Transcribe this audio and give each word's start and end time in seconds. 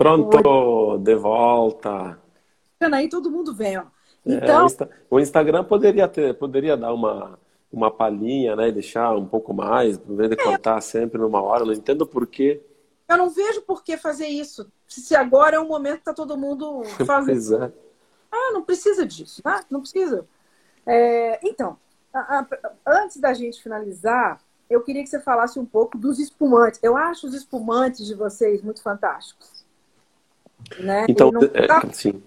Pronto, 0.00 0.96
de 0.96 1.14
volta. 1.14 2.18
Aí 2.80 3.06
todo 3.06 3.30
mundo 3.30 3.54
vem, 3.54 3.76
ó. 3.76 3.82
É, 4.24 4.32
então, 4.32 4.66
é, 4.66 4.88
o 5.10 5.20
Instagram 5.20 5.62
poderia 5.62 6.08
ter, 6.08 6.32
poderia 6.38 6.74
dar 6.74 6.94
uma, 6.94 7.38
uma 7.70 7.90
palhinha, 7.90 8.56
né? 8.56 8.72
Deixar 8.72 9.14
um 9.14 9.26
pouco 9.26 9.52
mais, 9.52 9.98
em 9.98 10.16
vez 10.16 10.30
de 10.30 10.40
é. 10.40 10.42
cortar 10.42 10.80
sempre 10.80 11.18
numa 11.18 11.42
hora. 11.42 11.66
não 11.66 11.74
entendo 11.74 12.06
por 12.06 12.26
quê. 12.26 12.62
Eu 13.06 13.18
não 13.18 13.28
vejo 13.28 13.60
por 13.60 13.84
que 13.84 13.98
fazer 13.98 14.26
isso. 14.26 14.72
Se 14.88 15.14
agora 15.14 15.56
é 15.56 15.60
um 15.60 15.68
momento 15.68 15.98
que 15.98 16.04
tá 16.04 16.14
todo 16.14 16.38
mundo 16.38 16.82
fazendo. 17.04 17.64
é. 17.64 17.72
Ah, 18.32 18.52
não 18.54 18.62
precisa 18.62 19.04
disso, 19.04 19.42
tá? 19.42 19.66
Não 19.68 19.80
precisa. 19.80 20.26
É, 20.86 21.46
então, 21.46 21.76
a, 22.14 22.38
a, 22.40 22.46
antes 22.86 23.18
da 23.18 23.34
gente 23.34 23.62
finalizar, 23.62 24.40
eu 24.70 24.80
queria 24.80 25.02
que 25.02 25.10
você 25.10 25.20
falasse 25.20 25.58
um 25.58 25.66
pouco 25.66 25.98
dos 25.98 26.18
espumantes. 26.18 26.80
Eu 26.82 26.96
acho 26.96 27.26
os 27.26 27.34
espumantes 27.34 28.06
de 28.06 28.14
vocês 28.14 28.62
muito 28.62 28.82
fantásticos. 28.82 29.59
Né? 30.78 31.06
Então, 31.08 31.30
é, 31.54 31.92
sim. 31.92 32.22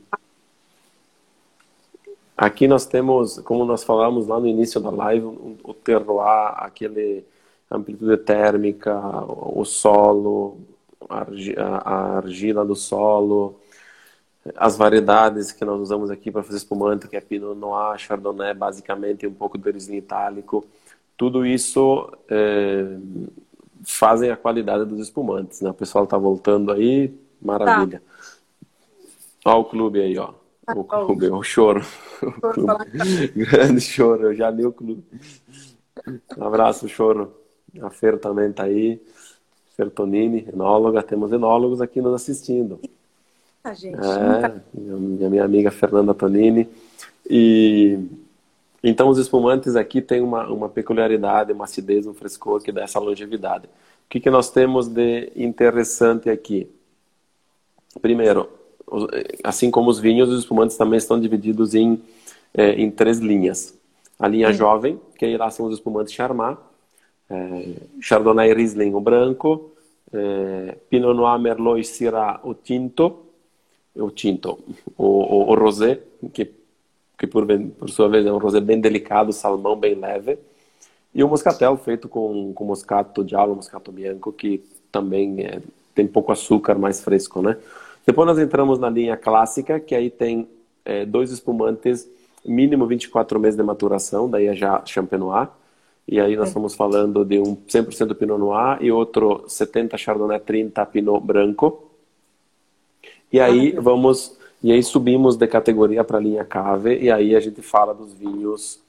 Aqui 2.36 2.68
nós 2.68 2.86
temos, 2.86 3.40
como 3.40 3.64
nós 3.64 3.84
falamos 3.84 4.28
lá 4.28 4.40
no 4.40 4.48
início 4.48 4.82
da 4.82 4.90
live, 4.90 5.26
o 5.64 5.74
terroir, 5.74 6.54
aquele 6.58 7.24
amplitude 7.70 8.18
térmica, 8.18 9.00
o 9.28 9.64
solo, 9.64 10.58
a 11.10 12.18
argila 12.18 12.66
do 12.66 12.76
solo, 12.76 13.60
as 14.56 14.76
variedades 14.76 15.52
que 15.52 15.64
nós 15.64 15.80
usamos 15.80 16.12
aqui 16.12 16.32
para 16.32 16.44
fazer 16.44 16.58
espumante, 16.58 17.08
que 17.08 17.16
é 17.16 17.22
Pinot 17.22 17.56
Noir, 17.56 17.98
Chardonnay, 17.98 18.54
basicamente 18.54 19.26
um 19.26 19.34
pouco 19.34 19.58
de 19.58 19.72
Riesling 19.72 19.98
itálico, 19.98 20.66
tudo 21.16 21.46
isso 21.46 22.12
é, 22.30 22.98
fazem 23.86 24.32
a 24.32 24.38
qualidade 24.38 24.86
dos 24.86 25.00
espumantes. 25.00 25.62
Né? 25.62 25.70
O 25.70 25.74
pessoal 25.74 26.04
está 26.04 26.18
voltando 26.18 26.72
aí, 26.72 27.14
maravilha. 27.42 28.02
Tá. 28.02 28.33
Olha 29.46 29.58
o 29.58 29.66
clube 29.66 30.02
aí, 30.02 30.18
ó. 30.18 30.34
O 30.76 30.84
clube, 30.84 31.30
o 31.30 31.44
choro. 31.44 31.86
O 32.22 32.32
clube. 32.32 33.28
Grande 33.36 33.82
choro, 33.82 34.28
eu 34.28 34.36
já 34.36 34.50
li 34.50 34.66
o 34.66 34.72
clube. 34.72 35.04
Um 36.38 36.44
abraço, 36.44 36.88
choro. 36.88 37.34
A 37.82 37.90
Fer 37.90 38.18
também 38.18 38.50
está 38.50 38.64
aí. 38.64 39.02
Fer 39.76 39.90
Tonini, 39.90 40.48
enóloga. 40.52 41.04
Temos 41.04 41.32
enólogos 41.32 41.82
aqui 41.82 42.02
nos 42.02 42.14
assistindo. 42.14 42.80
A 43.64 43.74
gente. 43.74 43.98
É, 43.98 44.62
minha, 44.74 45.30
minha 45.30 45.44
amiga 45.44 45.72
Fernanda 45.72 46.14
Tonini. 46.14 46.70
E 47.30 48.00
então 48.84 49.08
os 49.08 49.18
espumantes 49.18 49.76
aqui 49.76 50.02
têm 50.02 50.22
uma, 50.22 50.48
uma 50.48 50.68
peculiaridade, 50.68 51.54
uma 51.54 51.64
acidez, 51.64 52.06
um 52.06 52.14
frescor 52.14 52.62
que 52.62 52.72
dá 52.72 52.84
essa 52.84 53.00
longevidade. 53.00 53.66
O 53.66 54.10
que, 54.10 54.20
que 54.20 54.30
nós 54.30 54.52
temos 54.52 54.88
de 54.88 55.32
interessante 55.36 56.30
aqui? 56.30 56.70
Primeiro, 58.02 58.50
assim 59.44 59.72
como 59.72 59.90
os 59.90 60.00
vinhos, 60.00 60.30
os 60.30 60.40
espumantes 60.40 60.78
também 60.78 60.98
estão 60.98 61.20
divididos 61.20 61.74
em, 61.74 62.02
é, 62.54 62.74
em 62.74 62.90
três 62.92 63.20
linhas. 63.20 63.74
A 64.20 64.28
linha 64.28 64.52
Sim. 64.52 64.58
jovem, 64.60 65.00
que 65.18 65.26
aí 65.26 65.38
lá 65.38 65.50
são 65.50 65.66
os 65.66 65.74
espumantes 65.74 66.14
Charmat, 66.14 66.58
é, 67.30 67.74
Chardonnay 68.00 68.54
Riesling, 68.54 68.94
o 68.94 69.02
branco, 69.02 69.72
é, 70.14 70.78
Pinot 70.90 71.14
Noir, 71.14 71.40
Merlot 71.40 71.80
e 71.80 71.84
Syrah, 71.84 72.40
o 72.44 72.54
tinto, 72.54 73.20
o 73.96 74.12
tinto, 74.12 74.60
o, 74.98 75.06
o, 75.06 75.52
o 75.52 75.56
rosé, 75.56 76.00
que, 76.32 76.52
que 77.18 77.28
por, 77.28 77.46
por 77.78 77.90
sua 77.90 78.08
vez 78.08 78.26
é 78.26 78.32
um 78.32 78.38
rosé 78.38 78.60
bem 78.60 78.80
delicado, 78.80 79.34
salmão 79.34 79.76
bem 79.76 79.96
leve, 79.96 80.38
e 81.14 81.24
o 81.24 81.28
moscatel 81.28 81.78
feito 81.78 82.08
com, 82.08 82.54
com 82.54 82.66
moscato 82.66 83.24
diallo, 83.24 83.56
moscato 83.56 83.92
bianco, 83.92 84.32
que 84.32 84.64
também 84.92 85.42
é, 85.42 85.62
tem 85.94 86.08
pouco 86.08 86.32
açúcar, 86.32 86.76
mais 86.76 87.02
fresco, 87.02 87.42
né? 87.42 87.58
Depois 88.06 88.28
nós 88.28 88.40
entramos 88.40 88.80
na 88.80 88.90
linha 88.90 89.16
clássica, 89.16 89.80
que 89.80 89.96
aí 89.96 90.10
tem 90.10 90.48
é, 90.84 91.06
dois 91.06 91.32
espumantes, 91.32 92.08
mínimo 92.46 92.86
24 92.86 93.40
meses 93.40 93.56
de 93.56 93.64
maturação, 93.64 94.30
daí 94.30 94.48
é 94.48 94.56
já 94.56 94.84
Champenois. 94.86 95.48
E 96.06 96.20
aí 96.20 96.36
nós 96.36 96.50
estamos 96.50 96.76
falando 96.76 97.24
de 97.24 97.40
um 97.40 97.56
100% 97.56 98.14
Pinot 98.16 98.38
Noir 98.38 98.78
e 98.82 98.92
outro 98.92 99.46
70 99.48 99.98
Chardonnay, 99.98 100.40
30 100.40 100.86
Pinot 100.88 101.22
Branco. 101.26 101.92
E 103.32 103.40
aí 103.40 103.72
vamos, 103.72 104.38
e 104.62 104.72
aí 104.72 104.84
subimos 104.84 105.38
de 105.38 105.48
categoria 105.48 106.04
para 106.04 106.18
a 106.18 106.22
linha 106.22 106.44
Cave 106.44 107.00
e 107.00 107.10
aí 107.10 107.36
a 107.36 107.40
gente 107.40 107.62
fala 107.62 107.94
dos 107.94 108.14
vinhos, 108.14 108.80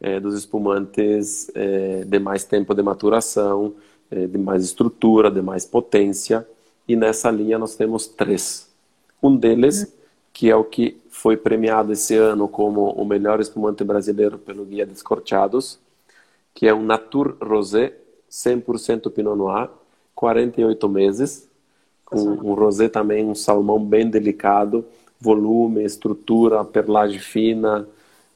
é, 0.00 0.20
dos 0.20 0.34
espumantes 0.34 1.50
é, 1.54 2.04
de 2.06 2.18
mais 2.18 2.44
tempo 2.44 2.74
de 2.74 2.82
maturação, 2.82 3.74
é, 4.10 4.26
de 4.26 4.36
mais 4.36 4.62
estrutura, 4.62 5.30
de 5.30 5.40
mais 5.40 5.64
potência. 5.64 6.46
E 6.90 6.96
nessa 6.96 7.30
linha 7.30 7.56
nós 7.56 7.76
temos 7.76 8.08
três. 8.08 8.68
Um 9.22 9.36
deles, 9.36 9.94
que 10.32 10.50
é 10.50 10.56
o 10.56 10.64
que 10.64 11.00
foi 11.08 11.36
premiado 11.36 11.92
esse 11.92 12.16
ano 12.16 12.48
como 12.48 12.90
o 12.90 13.04
melhor 13.04 13.38
espumante 13.38 13.84
brasileiro 13.84 14.36
pelo 14.38 14.64
Guia 14.64 14.84
Descorteados, 14.84 15.78
que 16.52 16.66
é 16.66 16.74
um 16.74 16.82
Natur 16.82 17.36
Rosé 17.40 17.92
100% 18.28 19.08
Pinot 19.08 19.36
Noir, 19.36 19.70
48 20.16 20.88
meses, 20.88 21.48
com 22.04 22.18
um 22.18 22.54
rosé 22.54 22.88
também, 22.88 23.24
um 23.24 23.36
salmão 23.36 23.78
bem 23.78 24.10
delicado, 24.10 24.84
volume, 25.20 25.84
estrutura, 25.84 26.64
perlagem 26.64 27.20
fina, 27.20 27.86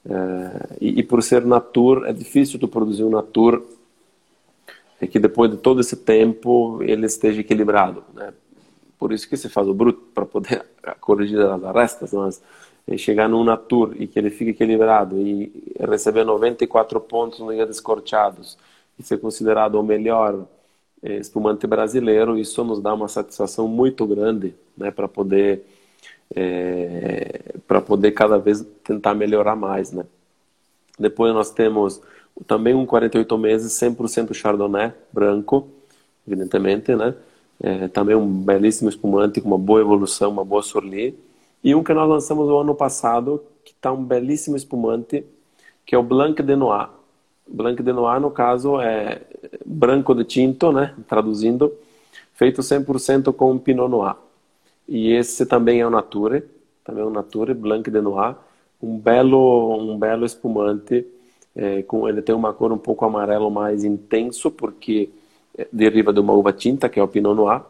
é, 0.09 0.77
e, 0.79 0.99
e, 0.99 1.03
por 1.03 1.21
ser 1.21 1.45
Natur, 1.45 2.05
é 2.07 2.13
difícil 2.13 2.57
tu 2.57 2.69
produzir 2.69 3.03
um 3.03 3.09
Natur 3.09 3.61
é 5.01 5.07
que 5.07 5.19
depois 5.19 5.51
de 5.51 5.57
todo 5.57 5.81
esse 5.81 5.97
tempo 5.97 6.79
ele 6.81 7.05
esteja 7.05 7.41
equilibrado, 7.41 8.01
né? 8.13 8.33
Por 9.05 9.13
isso 9.13 9.29
que 9.29 9.37
se 9.37 9.47
faz 9.49 9.67
o 9.67 9.73
bruto, 9.75 10.01
para 10.15 10.25
poder 10.25 10.65
corrigir 10.99 11.39
as 11.39 11.63
arestas, 11.63 12.11
mas 12.11 12.41
chegar 12.97 13.29
num 13.29 13.43
Natur 13.43 13.95
e 13.99 14.07
que 14.07 14.17
ele 14.17 14.31
fique 14.31 14.49
equilibrado 14.49 15.15
e 15.21 15.71
receber 15.79 16.23
94 16.23 16.99
pontos 17.01 17.37
no 17.37 17.49
Guia 17.49 17.67
Descorteados 17.67 18.57
e 18.97 19.03
ser 19.03 19.19
considerado 19.19 19.75
o 19.75 19.83
melhor 19.83 20.47
eh, 21.03 21.17
espumante 21.17 21.67
brasileiro, 21.67 22.35
isso 22.35 22.63
nos 22.63 22.81
dá 22.81 22.95
uma 22.95 23.07
satisfação 23.07 23.67
muito 23.67 24.07
grande 24.07 24.55
né, 24.75 24.89
para 24.89 25.07
poder 25.07 25.63
é, 26.35 27.53
para 27.67 27.81
poder 27.81 28.11
cada 28.13 28.39
vez 28.39 28.65
tentar 28.83 29.13
melhorar 29.13 29.55
mais, 29.55 29.91
né? 29.91 30.03
Depois 30.97 31.31
nós 31.31 31.51
temos 31.51 32.01
também 32.47 32.73
um 32.73 32.87
48 32.87 33.37
meses 33.37 33.71
100% 33.73 34.33
Chardonnay 34.33 34.91
branco, 35.13 35.69
evidentemente, 36.27 36.95
né? 36.95 37.13
É, 37.61 37.87
também 37.87 38.15
um 38.15 38.27
belíssimo 38.27 38.89
espumante 38.89 39.41
com 39.41 39.47
uma 39.47 39.57
boa 39.57 39.81
evolução, 39.81 40.31
uma 40.31 40.43
boa 40.43 40.61
sourlier. 40.61 41.13
E 41.63 41.73
um 41.73 41.83
que 41.83 41.93
nós 41.93 42.07
lançamos 42.07 42.47
o 42.47 42.57
ano 42.57 42.75
passado, 42.75 43.41
que 43.63 43.71
está 43.71 43.91
um 43.91 44.03
belíssimo 44.03 44.55
espumante, 44.55 45.25
que 45.85 45.95
é 45.95 45.97
o 45.97 46.03
Blanc 46.03 46.41
de 46.41 46.55
Noir. 46.55 46.89
Blanc 47.47 47.81
de 47.81 47.93
Noir, 47.93 48.19
no 48.19 48.31
caso, 48.31 48.79
é 48.79 49.21
branco 49.65 50.13
de 50.13 50.23
tinto, 50.23 50.71
né? 50.71 50.93
traduzindo, 51.07 51.73
feito 52.33 52.61
100% 52.61 53.33
com 53.33 53.57
Pinot 53.57 53.89
Noir. 53.89 54.15
E 54.87 55.11
esse 55.13 55.45
também 55.45 55.81
é 55.81 55.87
o 55.87 55.89
Nature, 55.89 56.43
também 56.83 57.03
é 57.03 57.05
o 57.05 57.09
Nature, 57.09 57.53
Blanc 57.53 57.89
de 57.89 58.01
Noir, 58.01 58.35
um 58.81 58.97
belo, 58.97 59.77
um 59.77 59.97
belo 59.97 60.25
espumante, 60.25 61.05
é, 61.55 61.81
com, 61.83 62.07
ele 62.07 62.21
tem 62.21 62.35
uma 62.35 62.53
cor 62.53 62.71
um 62.71 62.77
pouco 62.77 63.05
amarelo 63.05 63.49
mais 63.49 63.83
intenso, 63.83 64.51
porque 64.51 65.09
deriva 65.71 66.11
de 66.11 66.19
uma 66.19 66.33
uva 66.33 66.51
tinta, 66.51 66.89
que 66.89 66.99
é 66.99 67.03
o 67.03 67.07
Pinot 67.07 67.35
Noir, 67.35 67.61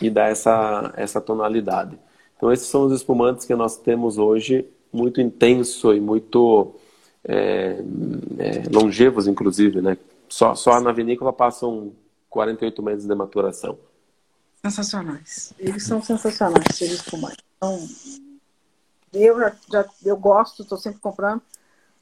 e 0.00 0.08
dá 0.08 0.26
essa, 0.26 0.92
essa 0.96 1.20
tonalidade. 1.20 1.98
Então, 2.36 2.52
esses 2.52 2.66
são 2.66 2.86
os 2.86 2.92
espumantes 2.92 3.44
que 3.44 3.54
nós 3.54 3.76
temos 3.76 4.18
hoje, 4.18 4.66
muito 4.92 5.20
intenso 5.20 5.92
e 5.92 6.00
muito 6.00 6.74
é, 7.24 7.82
é, 8.38 8.62
longevos, 8.72 9.26
inclusive, 9.26 9.82
né? 9.82 9.98
Só, 10.28 10.54
só 10.54 10.80
na 10.80 10.92
vinícola 10.92 11.32
passam 11.32 11.92
48 12.28 12.82
meses 12.82 13.06
de 13.06 13.14
maturação. 13.14 13.78
Sensacionais. 14.64 15.52
Eles 15.58 15.84
são 15.84 16.02
sensacionais, 16.02 16.64
esses 16.70 16.92
espumantes. 16.92 17.44
Então, 17.56 17.88
eu 19.12 19.38
já, 19.38 19.56
já 19.70 19.84
eu 20.04 20.16
gosto, 20.16 20.62
estou 20.62 20.78
sempre 20.78 21.00
comprando. 21.00 21.42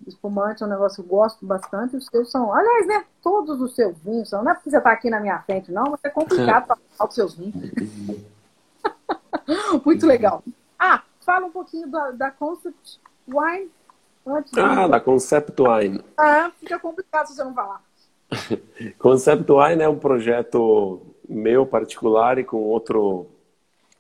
Espumante 0.07 0.63
é 0.63 0.67
um 0.67 0.69
negócio 0.69 1.03
que 1.03 1.09
eu 1.09 1.17
gosto 1.17 1.45
bastante. 1.45 1.97
Os 1.97 2.07
seus 2.07 2.31
são, 2.31 2.53
aliás, 2.53 2.87
né? 2.87 3.05
Todos 3.23 3.61
os 3.61 3.75
seus 3.75 3.99
vinhos 3.99 4.29
são. 4.29 4.43
Não 4.43 4.53
é 4.53 4.55
porque 4.55 4.71
você 4.71 4.79
está 4.79 4.93
aqui 4.93 5.11
na 5.11 5.21
minha 5.21 5.39
frente, 5.41 5.73
não, 5.73 5.91
mas 5.91 6.01
é 6.05 6.09
complicado 6.09 6.67
para 6.67 6.77
falar 6.77 7.09
os 7.09 7.15
seus 7.15 7.35
vinhos. 7.35 7.55
Muito 9.85 10.07
legal. 10.07 10.43
Ah, 10.79 11.03
fala 11.21 11.47
um 11.47 11.51
pouquinho 11.51 11.89
da, 11.89 12.11
da 12.13 12.31
Concept 12.31 13.01
Wine. 13.27 13.71
Antes 14.27 14.53
ah, 14.57 14.87
da 14.87 15.01
Concept 15.01 15.61
Wine. 15.61 16.05
Ah, 16.17 16.53
fica 16.61 16.79
complicado 16.79 17.27
se 17.27 17.35
você 17.35 17.45
não 17.45 17.55
falar. 17.55 17.83
Concept 18.99 19.51
Wine 19.51 19.83
é 19.83 19.89
um 19.89 19.99
projeto 19.99 21.01
meu 21.29 21.67
particular 21.67 22.39
e 22.39 22.45
com 22.45 22.59
outro, 22.59 23.27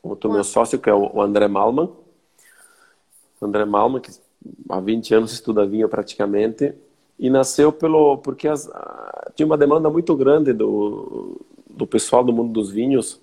outro 0.02 0.30
meu 0.30 0.44
sócio, 0.44 0.78
que 0.78 0.88
é 0.88 0.94
o 0.94 1.20
André 1.20 1.48
Malman. 1.48 1.90
André 3.40 3.64
Malman, 3.64 4.00
que 4.00 4.10
há 4.69 4.81
20 4.81 5.14
anos 5.14 5.32
estuda 5.32 5.67
vinho 5.67 5.88
praticamente, 5.88 6.75
e 7.19 7.29
nasceu 7.29 7.73
pelo 7.73 8.19
porque 8.19 8.46
as, 8.46 8.70
tinha 9.35 9.46
uma 9.46 9.58
demanda 9.58 9.90
muito 9.90 10.14
grande 10.17 10.52
do, 10.52 11.40
do 11.69 11.87
pessoal 11.87 12.23
do 12.23 12.32
mundo 12.32 12.52
dos 12.52 12.70
vinhos 12.70 13.20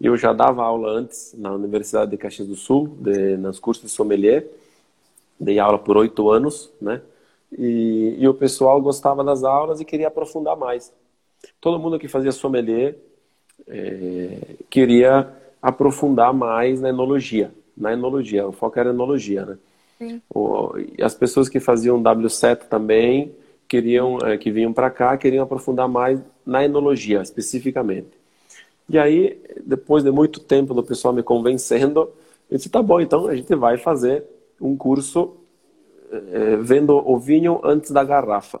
Eu 0.00 0.16
já 0.16 0.32
dava 0.32 0.62
aula 0.62 0.90
antes 0.90 1.34
na 1.36 1.52
Universidade 1.52 2.10
de 2.10 2.16
Caxias 2.16 2.48
do 2.48 2.54
Sul, 2.54 2.96
de, 3.00 3.36
cursos 3.58 3.84
de 3.84 3.90
sommelier. 3.90 4.46
Dei 5.38 5.58
aula 5.58 5.78
por 5.78 5.96
oito 5.96 6.30
anos, 6.30 6.70
né? 6.80 7.02
E, 7.56 8.16
e, 8.18 8.28
o 8.28 8.34
pessoal 8.34 8.80
gostava 8.80 9.24
das 9.24 9.42
aulas 9.42 9.80
e 9.80 9.84
queria 9.84 10.08
aprofundar 10.08 10.56
mais. 10.56 10.92
Todo 11.60 11.78
mundo 11.78 11.98
que 11.98 12.08
fazia 12.08 12.32
sommelier 12.32 12.96
é, 13.66 14.56
queria 14.68 15.32
aprofundar 15.62 16.32
mais 16.32 16.80
na 16.80 16.90
enologia. 16.90 17.52
Na 17.76 17.92
enologia, 17.92 18.46
o 18.46 18.52
foco 18.52 18.78
era 18.78 18.90
enologia, 18.90 19.46
né? 19.46 19.58
E 20.96 21.02
as 21.02 21.14
pessoas 21.14 21.48
que 21.48 21.60
faziam 21.60 22.02
W7 22.02 22.68
também 22.68 23.34
queriam, 23.66 24.18
é, 24.18 24.36
que 24.38 24.50
vinham 24.50 24.72
para 24.72 24.90
cá, 24.90 25.16
queriam 25.16 25.44
aprofundar 25.44 25.88
mais 25.88 26.20
na 26.44 26.64
enologia, 26.64 27.20
especificamente. 27.20 28.18
E 28.88 28.98
aí, 28.98 29.38
depois 29.64 30.02
de 30.02 30.10
muito 30.10 30.40
tempo 30.40 30.72
do 30.72 30.82
pessoal 30.82 31.12
me 31.12 31.22
convencendo, 31.22 32.10
eu 32.50 32.56
disse, 32.56 32.70
tá 32.70 32.82
bom, 32.82 33.00
então 33.00 33.26
a 33.26 33.36
gente 33.36 33.54
vai 33.54 33.76
fazer 33.76 34.24
um 34.58 34.76
curso 34.76 35.36
é, 36.10 36.56
vendo 36.56 36.96
o 36.96 37.18
vinho 37.18 37.60
antes 37.62 37.90
da 37.90 38.02
garrafa. 38.02 38.60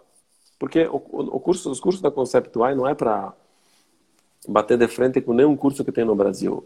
Porque 0.58 0.86
o, 0.86 0.96
o 0.96 1.40
curso, 1.40 1.70
os 1.70 1.80
cursos 1.80 2.02
da 2.02 2.10
Concept 2.10 2.50
não 2.76 2.86
é 2.86 2.94
para 2.94 3.32
bater 4.46 4.76
de 4.76 4.86
frente 4.88 5.20
com 5.20 5.32
nenhum 5.32 5.56
curso 5.56 5.84
que 5.84 5.92
tem 5.92 6.04
no 6.04 6.14
Brasil. 6.14 6.64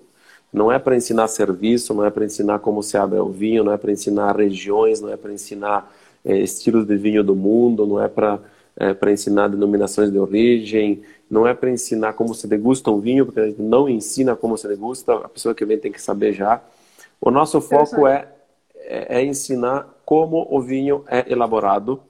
Não 0.53 0.71
é 0.71 0.79
para 0.79 0.97
ensinar 0.97 1.29
serviço, 1.29 1.95
não 1.95 2.05
é 2.05 2.11
para 2.11 2.25
ensinar 2.25 2.59
como 2.59 2.83
se 2.83 2.97
abre 2.97 3.19
o 3.19 3.29
vinho, 3.31 3.65
não 3.65 3.73
é 3.73 3.77
para 3.77 3.91
ensinar 3.91 4.37
regiões, 4.37 5.01
não 5.01 5.09
é 5.11 5.17
para 5.17 5.33
ensinar 5.33 5.93
é, 6.25 6.39
estilos 6.39 6.87
de 6.87 6.97
vinho 6.97 7.25
do 7.25 7.35
mundo, 7.35 7.87
não 7.87 8.01
é 8.01 8.09
para 8.09 8.39
é, 8.77 8.95
para 8.95 9.13
ensinar 9.13 9.49
denominações 9.49 10.11
de 10.11 10.19
origem, 10.19 11.03
não 11.31 11.47
é 11.47 11.55
para 11.55 11.71
ensinar 11.71 12.15
como 12.15 12.35
se 12.35 12.47
degusta 12.47 12.91
um 12.91 13.01
vinho, 13.01 13.27
porque 13.27 13.41
a 13.41 13.47
gente 13.47 13.61
não 13.61 13.89
ensina 13.89 14.35
como 14.35 14.57
se 14.57 14.67
degusta, 14.67 15.15
a 15.15 15.29
pessoa 15.29 15.55
que 15.55 15.65
vem 15.65 15.79
tem 15.79 15.93
que 15.93 16.01
saber 16.01 16.33
já. 16.33 16.63
O 17.21 17.31
nosso 17.31 17.61
foco 17.61 18.07
é, 18.07 18.29
é, 18.75 19.19
é 19.21 19.25
ensinar 19.25 19.89
como 20.05 20.47
o 20.51 20.61
vinho 20.61 21.05
é 21.07 21.31
elaborado 21.31 22.01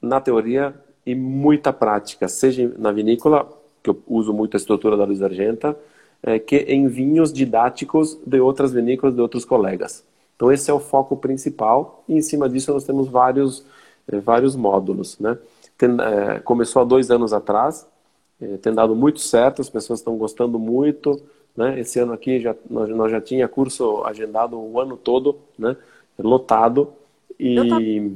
na 0.00 0.20
teoria 0.20 0.74
e 1.04 1.14
muita 1.14 1.72
prática, 1.72 2.28
seja 2.28 2.72
na 2.78 2.92
vinícola, 2.92 3.48
que 3.82 3.90
eu 3.90 4.00
uso 4.06 4.32
muito 4.32 4.56
a 4.56 4.58
estrutura 4.58 4.96
da 4.96 5.04
Luiz 5.04 5.20
Argenta, 5.20 5.76
é, 6.22 6.38
que 6.38 6.56
em 6.56 6.86
vinhos 6.86 7.32
didáticos 7.32 8.18
de 8.24 8.40
outras 8.40 8.72
vinícolas, 8.72 9.14
de 9.14 9.20
outros 9.20 9.44
colegas. 9.44 10.04
Então 10.36 10.50
esse 10.50 10.70
é 10.70 10.74
o 10.74 10.80
foco 10.80 11.16
principal 11.16 12.04
e 12.08 12.14
em 12.14 12.22
cima 12.22 12.48
disso 12.48 12.72
nós 12.72 12.84
temos 12.84 13.08
vários, 13.08 13.64
é, 14.08 14.18
vários 14.18 14.54
módulos. 14.54 15.18
Né? 15.18 15.36
Tem, 15.76 15.90
é, 16.00 16.38
começou 16.40 16.82
há 16.82 16.84
dois 16.84 17.10
anos 17.10 17.32
atrás, 17.32 17.86
é, 18.40 18.56
tem 18.56 18.72
dado 18.72 18.94
muito 18.94 19.20
certo, 19.20 19.62
as 19.62 19.70
pessoas 19.70 20.00
estão 20.00 20.16
gostando 20.16 20.58
muito. 20.58 21.20
Né? 21.56 21.80
Esse 21.80 21.98
ano 21.98 22.12
aqui 22.12 22.40
já, 22.40 22.54
nós, 22.70 22.88
nós 22.88 23.10
já 23.10 23.20
tinha 23.20 23.46
curso 23.48 24.04
agendado 24.04 24.58
o 24.58 24.80
ano 24.80 24.96
todo, 24.96 25.38
né? 25.58 25.76
lotado. 26.18 26.92
E, 27.38 28.10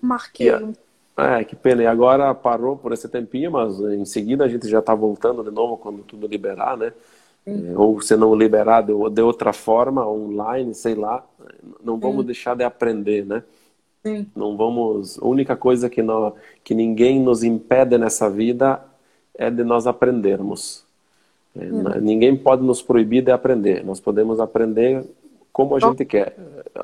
Marquei. 0.00 0.48
E, 0.48 0.88
é, 1.16 1.42
que 1.42 1.56
pena. 1.56 1.82
E 1.82 1.86
agora 1.86 2.32
parou 2.34 2.76
por 2.76 2.92
esse 2.92 3.08
tempinho, 3.08 3.50
mas 3.50 3.80
em 3.80 4.04
seguida 4.04 4.44
a 4.44 4.48
gente 4.48 4.68
já 4.68 4.78
está 4.78 4.94
voltando 4.94 5.42
de 5.42 5.50
novo 5.50 5.76
quando 5.76 6.02
tudo 6.02 6.26
liberar, 6.26 6.76
né? 6.76 6.92
É, 7.46 7.78
ou 7.78 8.00
se 8.00 8.16
não 8.16 8.34
liberar 8.34 8.82
de, 8.82 8.92
de, 9.10 9.22
outra 9.22 9.52
forma, 9.52 10.06
online, 10.06 10.74
sei 10.74 10.94
lá. 10.94 11.24
Não 11.82 11.98
vamos 11.98 12.24
deixar 12.26 12.54
de 12.54 12.64
aprender, 12.64 13.24
né? 13.24 13.42
Sim. 14.04 14.26
Não 14.36 14.56
vamos. 14.56 15.18
A 15.18 15.26
única 15.26 15.56
coisa 15.56 15.88
que, 15.88 16.02
nós, 16.02 16.34
que 16.62 16.74
ninguém 16.74 17.20
nos 17.20 17.42
impede 17.42 17.96
nessa 17.96 18.28
vida 18.28 18.82
é 19.34 19.50
de 19.50 19.64
nós 19.64 19.86
aprendermos. 19.86 20.84
É, 21.56 22.00
ninguém 22.00 22.36
pode 22.36 22.62
nos 22.62 22.82
proibir 22.82 23.22
de 23.22 23.30
aprender. 23.30 23.84
Nós 23.84 23.98
podemos 23.98 24.40
aprender 24.40 25.04
como 25.52 25.74
a 25.74 25.80
gente 25.80 26.04
quer. 26.04 26.36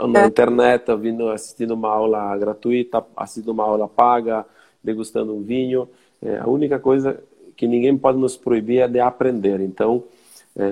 Na 0.09 0.23
é. 0.23 0.27
internet, 0.27 0.93
vindo, 0.97 1.29
assistindo 1.29 1.73
uma 1.75 1.91
aula 1.91 2.37
gratuita, 2.37 3.05
assistindo 3.17 3.51
uma 3.51 3.65
aula 3.65 3.87
paga, 3.87 4.45
degustando 4.83 5.35
um 5.35 5.43
vinho. 5.43 5.89
É, 6.21 6.39
a 6.39 6.49
única 6.49 6.79
coisa 6.79 7.21
que 7.57 7.69
ninguém 7.69 7.97
pode 7.97 8.19
nos 8.19 8.37
proibir 8.37 8.81
é 8.81 8.89
de 8.89 8.99
aprender. 8.99 9.61
Então, 9.61 10.03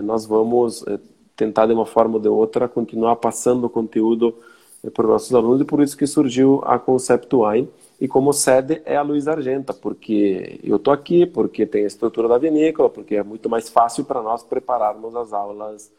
nós 0.02 0.24
vamos 0.24 0.86
é, 0.86 0.98
tentar 1.36 1.66
de 1.66 1.72
uma 1.72 1.86
forma 1.86 2.14
ou 2.14 2.20
de 2.20 2.28
outra 2.28 2.68
continuar 2.68 3.16
passando 3.16 3.64
o 3.64 3.70
conteúdo 3.70 4.34
é, 4.82 4.90
para 4.90 5.04
os 5.04 5.10
nossos 5.10 5.34
alunos 5.34 5.60
e 5.60 5.64
por 5.64 5.82
isso 5.82 5.96
que 5.96 6.06
surgiu 6.06 6.62
a 6.64 6.78
Concept 6.78 7.34
Wine 7.34 7.68
e 8.00 8.08
como 8.08 8.32
sede 8.32 8.82
é 8.84 8.96
a 8.96 9.02
Luiz 9.02 9.28
Argenta, 9.28 9.72
porque 9.72 10.58
eu 10.64 10.76
estou 10.76 10.92
aqui, 10.92 11.24
porque 11.24 11.64
tem 11.64 11.84
a 11.84 11.86
estrutura 11.86 12.26
da 12.26 12.36
vinícola, 12.36 12.90
porque 12.90 13.14
é 13.14 13.22
muito 13.22 13.48
mais 13.48 13.68
fácil 13.68 14.04
para 14.04 14.20
nós 14.20 14.42
prepararmos 14.42 15.14
as 15.14 15.32
aulas, 15.32 15.92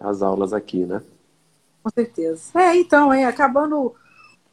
as 0.00 0.20
aulas 0.20 0.52
aqui, 0.52 0.84
né? 0.84 1.00
Com 1.80 1.90
certeza. 1.90 2.58
É, 2.58 2.76
então, 2.76 3.12
é, 3.12 3.24
acabando 3.24 3.94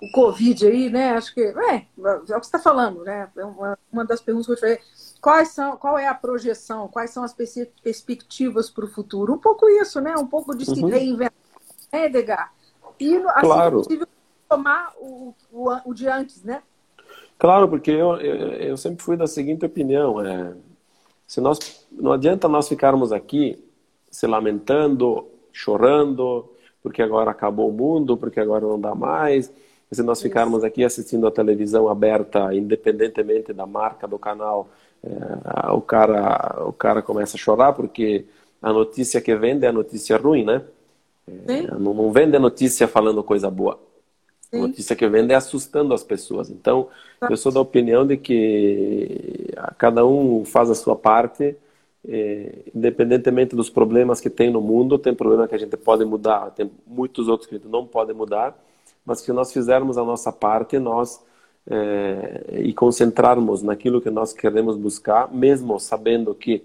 o 0.02 0.12
Covid 0.12 0.68
aí, 0.68 0.90
né? 0.90 1.12
Acho 1.12 1.34
que. 1.34 1.42
É, 1.42 1.76
é 1.76 2.12
o 2.16 2.22
que 2.22 2.28
você 2.28 2.36
está 2.42 2.60
falando, 2.60 3.04
né? 3.04 3.30
Uma, 3.38 3.78
uma 3.92 4.06
das 4.06 4.22
perguntas 4.22 4.46
que 4.46 4.52
eu 4.52 4.56
te 4.56 4.62
falei. 4.62 4.80
Quais 5.22 5.50
são, 5.50 5.78
qual 5.78 5.98
é 5.98 6.08
a 6.08 6.14
projeção? 6.14 6.88
Quais 6.88 7.10
são 7.10 7.24
as 7.24 7.34
perspectivas 7.34 8.70
para 8.70 8.86
o 8.86 8.90
futuro? 8.90 9.34
Um 9.34 9.40
pouco 9.40 9.68
isso, 9.70 10.00
né? 10.00 10.16
Um 10.16 10.28
pouco 10.28 10.56
de 10.56 10.66
se 10.66 10.80
uhum. 10.82 10.90
reinventar, 10.90 11.34
né, 11.92 12.06
Edgar? 12.06 12.54
E, 13.00 13.16
assim 13.16 13.40
claro. 13.42 13.78
possível, 13.78 14.08
tomar 14.48 14.94
o, 15.00 15.34
o, 15.52 15.70
o 15.86 15.94
de 15.94 16.08
antes, 16.08 16.44
né? 16.44 16.62
Claro, 17.38 17.68
porque 17.68 17.92
eu, 17.92 18.16
eu, 18.18 18.36
eu 18.54 18.78
sempre 18.78 19.04
fui 19.04 19.18
da 19.18 19.28
seguinte 19.28 19.66
opinião: 19.66 20.22
é, 20.22 20.54
se 21.28 21.42
nós, 21.42 21.88
não 21.92 22.12
adianta 22.12 22.48
nós 22.48 22.68
ficarmos 22.68 23.12
aqui 23.12 23.64
se 24.12 24.28
lamentando, 24.28 25.28
chorando, 25.52 26.50
porque 26.82 27.02
agora 27.02 27.32
acabou 27.32 27.70
o 27.70 27.74
mundo, 27.74 28.16
porque 28.16 28.40
agora 28.40 28.66
não 28.66 28.80
dá 28.80 28.94
mais. 28.94 29.52
Se 29.92 30.02
nós 30.04 30.22
ficarmos 30.22 30.64
aqui 30.64 30.84
assistindo 30.84 31.28
a 31.28 31.32
televisão 31.32 31.88
aberta, 31.88 32.54
independentemente 32.54 33.54
da 33.54 33.66
marca 33.66 34.08
do 34.08 34.18
canal, 34.18 34.70
é, 35.04 35.72
o 35.72 35.82
cara 35.82 36.64
o 36.68 36.74
cara 36.74 37.02
começa 37.02 37.38
a 37.38 37.40
chorar 37.40 37.74
porque 37.74 38.26
a 38.62 38.74
notícia 38.74 39.22
que 39.22 39.36
vende 39.36 39.66
é 39.66 39.70
a 39.70 39.74
notícia 39.74 40.18
ruim, 40.18 40.44
né? 40.44 40.64
É, 41.28 41.62
não, 41.78 41.94
não, 41.94 42.12
vende 42.12 42.36
a 42.36 42.40
notícia 42.40 42.88
falando 42.88 43.24
coisa 43.24 43.50
boa. 43.50 43.80
Sim. 44.42 44.58
A 44.58 44.68
notícia 44.68 44.96
que 44.96 45.08
vende 45.08 45.34
é 45.34 45.36
assustando 45.36 45.94
as 45.94 46.04
pessoas. 46.04 46.50
Então, 46.50 46.88
tá. 47.20 47.28
eu 47.30 47.38
sou 47.38 47.52
da 47.52 47.60
opinião 47.60 48.06
de 48.06 48.18
que 48.18 49.52
cada 49.78 50.06
um 50.06 50.46
faz 50.46 50.70
a 50.70 50.76
sua 50.76 50.96
parte 50.96 51.56
é, 52.08 52.60
independentemente 52.74 53.56
dos 53.56 53.70
problemas 53.70 54.22
que 54.22 54.30
tem 54.30 54.52
no 54.52 54.62
mundo, 54.62 54.98
tem 54.98 55.14
problema 55.14 55.48
que 55.48 55.56
a 55.56 55.58
gente 55.58 55.76
pode 55.76 56.06
mudar, 56.06 56.52
tem 56.52 56.70
muitos 56.86 57.28
outros 57.28 57.50
que 57.50 57.56
a 57.56 57.58
gente 57.58 57.68
não 57.68 57.86
pode 57.86 58.14
mudar, 58.14 58.58
mas 59.06 59.20
se 59.20 59.32
nós 59.32 59.52
fizermos 59.52 59.98
a 59.98 60.04
nossa 60.04 60.32
parte, 60.32 60.80
nós 60.80 61.22
é, 61.68 62.62
e 62.62 62.74
concentrarmos 62.74 63.62
naquilo 63.62 64.02
que 64.02 64.10
nós 64.10 64.34
queremos 64.34 64.78
buscar, 64.78 65.32
mesmo 65.34 65.80
sabendo 65.80 66.34
que 66.34 66.64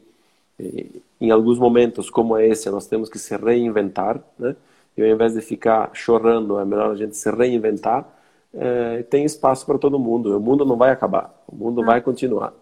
é, 0.59 0.87
em 1.21 1.31
alguns 1.31 1.59
momentos 1.59 2.11
como 2.11 2.39
esse 2.39 2.71
nós 2.71 2.87
temos 2.87 3.09
que 3.09 3.19
se 3.19 3.37
reinventar, 3.37 4.21
né? 4.39 4.57
E 4.97 5.03
ao 5.03 5.09
invés 5.09 5.35
de 5.35 5.41
ficar 5.41 5.91
chorando, 5.95 6.59
é 6.59 6.65
melhor 6.65 6.91
a 6.91 6.97
gente 6.97 7.17
se 7.17 7.31
reinventar. 7.31 8.07
É, 8.53 9.03
tem 9.05 9.25
espaço 9.25 9.65
para 9.65 9.79
todo 9.79 9.99
mundo. 9.99 10.37
O 10.37 10.41
mundo 10.41 10.65
não 10.65 10.77
vai 10.77 10.91
acabar. 10.91 11.33
O 11.47 11.55
mundo 11.55 11.83
ah. 11.83 11.87
vai 11.87 12.01
continuar. 12.01 12.53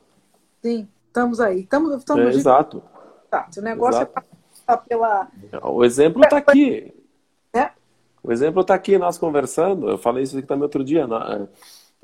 Sim. 0.63 0.87
Estamos 1.07 1.41
aí. 1.41 1.61
Estamos, 1.61 1.97
estamos 1.97 2.25
é, 2.25 2.29
exato. 2.29 2.83
Tá, 3.31 3.49
o 3.57 3.61
negócio 3.61 4.03
exato. 4.03 4.25
é 4.69 4.77
pela. 4.77 5.29
O 5.65 5.85
exemplo 5.85 6.23
está 6.23 6.37
aqui. 6.37 6.95
É? 8.25 8.29
O 8.29 8.33
exemplo 8.33 8.63
está 8.63 8.75
aqui, 8.75 8.99
nós 8.99 9.19
conversando. 9.19 9.89
Eu 9.89 9.99
falei 9.99 10.25
isso 10.25 10.39
aqui 10.39 10.47
também 10.47 10.65
outro 10.65 10.85
dia. 10.85 11.07
Né? 11.07 11.49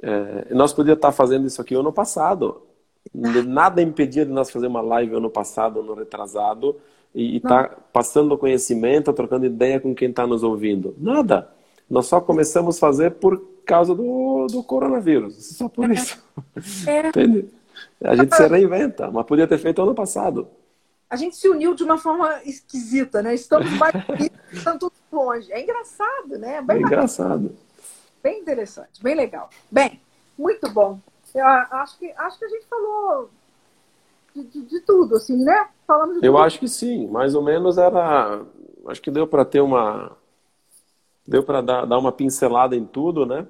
É, 0.02 0.54
nós 0.54 0.73
podíamos 0.73 0.99
estar 0.99 1.12
fazendo 1.12 1.47
isso 1.47 1.61
aqui 1.61 1.75
ano 1.75 1.92
passado. 1.92 2.62
Nada 3.12 3.83
impedia 3.83 4.25
de 4.25 4.33
nós 4.33 4.50
fazer 4.50 4.66
uma 4.66 4.80
live 4.80 5.14
ano 5.14 5.30
passado, 5.30 5.80
ano 5.80 5.94
retrasado, 5.94 6.76
e 7.14 7.37
estar 7.37 7.68
tá 7.68 7.76
passando 7.92 8.37
conhecimento, 8.38 9.12
trocando 9.12 9.47
ideia 9.47 9.78
com 9.78 9.94
quem 9.94 10.09
está 10.09 10.26
nos 10.26 10.42
ouvindo. 10.42 10.94
Nada. 10.99 11.49
Nós 11.88 12.06
só 12.06 12.21
começamos 12.21 12.76
a 12.76 12.80
fazer 12.80 13.12
por 13.12 13.40
causa 13.64 13.94
do, 13.94 14.47
do 14.50 14.62
coronavírus. 14.62 15.35
Só 15.56 15.68
por 15.68 15.90
é. 15.90 15.94
isso. 15.94 16.23
É. 16.87 17.09
Entende? 17.09 17.47
A 18.02 18.16
gente 18.16 18.35
se 18.35 18.47
reinventa, 18.47 19.11
mas 19.11 19.26
podia 19.26 19.47
ter 19.47 19.59
feito 19.59 19.83
ano 19.83 19.94
passado. 19.94 20.49
A 21.14 21.16
gente 21.16 21.37
se 21.37 21.49
uniu 21.49 21.76
de 21.76 21.85
uma 21.85 21.97
forma 21.97 22.42
esquisita, 22.42 23.23
né? 23.23 23.33
Estamos 23.35 23.71
mais 23.78 23.94
todos 24.80 24.99
longe. 25.12 25.52
É 25.52 25.62
engraçado, 25.62 26.37
né? 26.38 26.61
Bem 26.61 26.78
é 26.78 26.80
engraçado. 26.80 27.54
Bem 28.21 28.40
interessante, 28.40 29.00
bem 29.00 29.14
legal. 29.14 29.49
Bem, 29.71 30.00
muito 30.37 30.68
bom. 30.71 30.99
Eu 31.33 31.47
acho 31.47 31.97
que, 32.00 32.11
acho 32.16 32.37
que 32.37 32.44
a 32.44 32.49
gente 32.49 32.66
falou 32.66 33.30
de, 34.35 34.42
de, 34.42 34.62
de 34.62 34.80
tudo, 34.80 35.14
assim, 35.14 35.37
né? 35.44 35.68
Falamos 35.87 36.21
Eu 36.21 36.37
acho 36.37 36.59
que 36.59 36.66
sim, 36.66 37.06
mais 37.06 37.37
ou 37.37 37.44
menos 37.44 37.78
era. 37.78 38.44
Acho 38.88 39.00
que 39.00 39.11
deu 39.12 39.28
para 39.28 39.44
ter 39.44 39.61
uma. 39.61 40.16
Deu 41.25 41.44
para 41.44 41.61
dar, 41.61 41.85
dar 41.85 41.99
uma 41.99 42.11
pincelada 42.11 42.75
em 42.75 42.85
tudo, 42.85 43.25
né? 43.25 43.47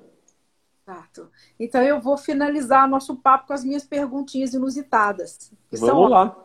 Exato. 0.86 1.30
Então 1.58 1.82
eu 1.82 1.98
vou 1.98 2.18
finalizar 2.18 2.86
nosso 2.86 3.16
papo 3.16 3.46
com 3.46 3.54
as 3.54 3.64
minhas 3.64 3.84
perguntinhas 3.84 4.52
inusitadas. 4.52 5.50
Vamos 5.72 6.10
lá. 6.10 6.43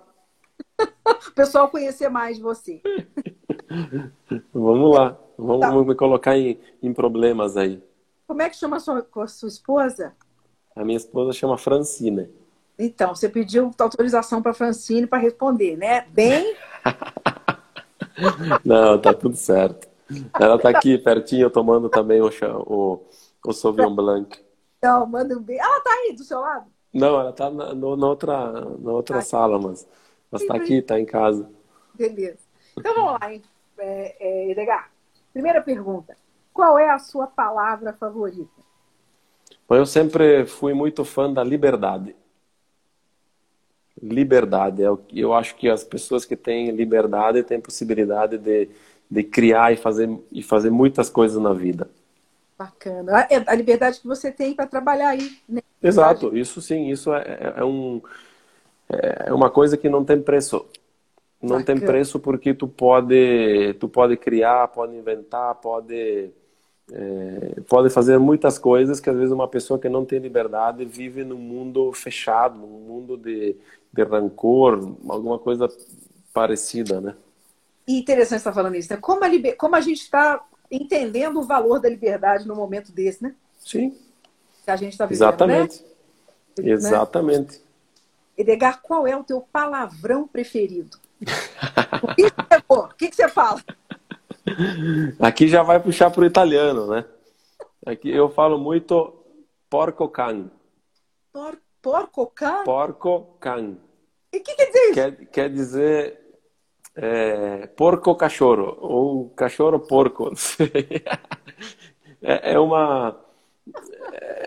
O 1.27 1.31
pessoal 1.33 1.69
conhecer 1.69 2.09
mais 2.09 2.37
de 2.37 2.43
você. 2.43 2.81
Vamos 4.53 4.95
lá. 4.95 5.17
Vamos 5.37 5.59
tá. 5.61 5.71
me 5.71 5.95
colocar 5.95 6.37
em, 6.37 6.59
em 6.81 6.93
problemas 6.93 7.55
aí. 7.55 7.81
Como 8.27 8.41
é 8.41 8.49
que 8.49 8.57
chama 8.57 8.77
a 8.77 8.79
sua, 8.79 9.07
a 9.15 9.27
sua 9.27 9.49
esposa? 9.49 10.13
A 10.75 10.83
minha 10.83 10.97
esposa 10.97 11.33
chama 11.33 11.57
Francine. 11.57 12.29
Então, 12.77 13.13
você 13.13 13.27
pediu 13.27 13.71
autorização 13.77 14.41
para 14.41 14.53
Francine 14.53 15.07
para 15.07 15.19
responder, 15.19 15.75
né? 15.77 16.05
Bem. 16.09 16.55
Não, 18.63 18.99
tá 18.99 19.13
tudo 19.13 19.35
certo. 19.35 19.89
Ela 20.39 20.57
tá 20.57 20.69
aqui 20.69 20.97
pertinho 20.97 21.49
tomando 21.49 21.89
também 21.89 22.21
o, 22.21 22.29
o, 22.65 23.01
o 23.45 23.53
Sauvignon 23.53 23.93
Blanc. 23.93 24.39
Então, 24.77 25.05
manda 25.05 25.37
um 25.37 25.41
beijo. 25.41 25.61
Ela 25.61 25.81
tá 25.81 25.91
aí 25.91 26.13
do 26.15 26.23
seu 26.23 26.39
lado? 26.39 26.65
Não, 26.93 27.19
ela 27.19 27.33
tá 27.33 27.49
na, 27.49 27.73
na 27.73 28.07
outra, 28.07 28.51
na 28.79 28.91
outra 28.91 29.17
ah, 29.19 29.21
sala, 29.21 29.59
mas, 29.59 29.87
mas 30.31 30.45
tá 30.45 30.55
aqui, 30.55 30.81
tá 30.81 30.99
em 30.99 31.05
casa. 31.05 31.49
Beleza. 31.93 32.39
Então 32.77 32.93
vamos 32.93 33.19
lá, 33.19 33.33
hein? 33.33 33.41
É, 33.77 34.15
é, 34.19 34.51
Edgar. 34.51 34.91
Primeira 35.33 35.61
pergunta. 35.61 36.15
Qual 36.53 36.77
é 36.77 36.89
a 36.89 36.99
sua 36.99 37.27
palavra 37.27 37.93
favorita? 37.93 38.59
Eu 39.69 39.85
sempre 39.85 40.45
fui 40.45 40.73
muito 40.73 41.05
fã 41.05 41.31
da 41.31 41.43
liberdade. 41.43 42.15
Liberdade. 44.01 44.81
Eu, 44.81 45.01
eu 45.13 45.33
acho 45.33 45.55
que 45.55 45.69
as 45.69 45.83
pessoas 45.83 46.25
que 46.25 46.35
têm 46.35 46.71
liberdade 46.71 47.43
têm 47.43 47.61
possibilidade 47.61 48.37
de, 48.37 48.69
de 49.09 49.23
criar 49.23 49.71
e 49.71 49.77
fazer, 49.77 50.09
e 50.31 50.41
fazer 50.41 50.69
muitas 50.69 51.09
coisas 51.09 51.41
na 51.41 51.53
vida. 51.53 51.89
Bacana. 52.57 53.19
A, 53.19 53.51
a 53.51 53.55
liberdade 53.55 53.99
que 54.01 54.07
você 54.07 54.31
tem 54.31 54.53
para 54.53 54.67
trabalhar 54.67 55.09
aí. 55.09 55.37
Né? 55.47 55.61
Exato. 55.81 56.35
Isso 56.35 56.61
sim. 56.61 56.89
Isso 56.89 57.13
é, 57.13 57.21
é, 57.21 57.53
é 57.57 57.63
um, 57.63 58.01
é 58.89 59.33
uma 59.33 59.49
coisa 59.49 59.77
que 59.77 59.89
não 59.89 60.03
tem 60.03 60.21
preço. 60.21 60.65
Não 61.41 61.57
Bacana. 61.57 61.65
tem 61.65 61.79
preço 61.79 62.19
porque 62.19 62.53
tu 62.53 62.67
pode, 62.67 63.73
tu 63.79 63.87
pode 63.87 64.17
criar, 64.17 64.67
pode 64.67 64.95
inventar, 64.95 65.55
pode 65.55 66.31
é, 66.91 67.61
pode 67.67 67.89
fazer 67.89 68.17
muitas 68.17 68.57
coisas 68.57 68.99
que 68.99 69.09
às 69.09 69.15
vezes 69.15 69.31
uma 69.31 69.47
pessoa 69.47 69.79
que 69.79 69.87
não 69.87 70.05
tem 70.05 70.19
liberdade 70.19 70.85
vive 70.85 71.23
num 71.23 71.37
mundo 71.37 71.93
fechado, 71.93 72.57
num 72.57 72.67
mundo 72.67 73.15
de, 73.15 73.55
de 73.93 74.03
rancor, 74.03 74.95
alguma 75.07 75.37
coisa 75.37 75.69
parecida, 76.33 76.99
né? 76.99 77.15
E 77.87 77.99
interessante 77.99 78.39
estar 78.39 78.53
falando 78.53 78.75
isso, 78.75 78.91
né? 78.91 78.99
Como 78.99 79.23
a, 79.23 79.27
liber... 79.27 79.55
Como 79.55 79.75
a 79.75 79.81
gente 79.81 80.01
está 80.01 80.43
entendendo 80.69 81.39
o 81.39 81.43
valor 81.43 81.79
da 81.79 81.89
liberdade 81.89 82.47
no 82.47 82.55
momento 82.55 82.91
desse, 82.91 83.23
né? 83.23 83.35
Sim. 83.59 83.95
Que 84.63 84.71
a 84.71 84.75
gente 84.75 84.93
está 84.93 85.05
vivendo, 85.05 85.17
Exatamente. 85.17 85.83
Né? 86.57 86.71
Exatamente. 86.71 87.61
Edgar, 88.39 88.81
qual 88.81 89.05
é 89.05 89.17
o 89.17 89.23
teu 89.23 89.41
palavrão 89.41 90.25
preferido? 90.25 90.97
o 92.01 92.15
que, 92.15 92.23
você, 92.23 92.63
o 92.69 92.87
que, 92.95 93.09
que 93.09 93.15
você 93.17 93.27
fala? 93.27 93.61
Aqui 95.19 95.49
já 95.49 95.61
vai 95.61 95.77
puxar 95.77 96.09
para 96.09 96.21
o 96.21 96.25
italiano, 96.25 96.87
né? 96.87 97.03
Aqui 97.85 98.09
eu 98.09 98.29
falo 98.29 98.57
muito 98.57 99.13
porco 99.69 100.07
can. 100.07 100.49
Por, 101.33 101.59
porco 101.81 102.27
can? 102.27 102.63
Porco 102.63 103.37
can. 103.41 103.75
E 104.31 104.37
o 104.37 104.41
que 104.41 104.55
quer 104.55 104.65
dizer 104.67 104.83
isso? 104.85 104.93
Quer, 104.93 105.25
quer 105.25 105.49
dizer 105.49 106.19
é, 106.95 107.67
porco 107.67 108.15
cachorro 108.15 108.77
ou 108.79 109.29
cachorro 109.31 109.81
porco. 109.81 110.31
é, 112.23 112.53
é 112.53 112.59
uma 112.59 113.19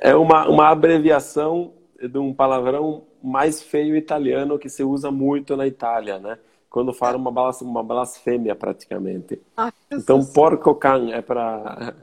é 0.01 0.17
uma, 0.17 0.49
uma 0.49 0.69
abreviação 0.71 1.75
de 2.01 2.19
um 2.19 2.33
palavrão 2.33 3.12
mais 3.23 3.63
feio 3.63 3.97
italiano 3.97 4.59
que 4.59 4.69
se 4.69 4.83
usa 4.83 5.11
muito 5.11 5.57
na 5.57 5.67
Itália, 5.67 6.19
né? 6.19 6.39
quando 6.73 6.95
fala 6.95 7.19
uma, 7.19 7.31
blas, 7.31 7.61
uma 7.61 7.85
blasfêmia 7.85 8.57
praticamente. 8.57 9.39
Ah, 9.55 9.71
então, 9.91 10.25
porco 10.25 10.75
can 10.75 11.11
é 11.11 11.21
para 11.21 11.95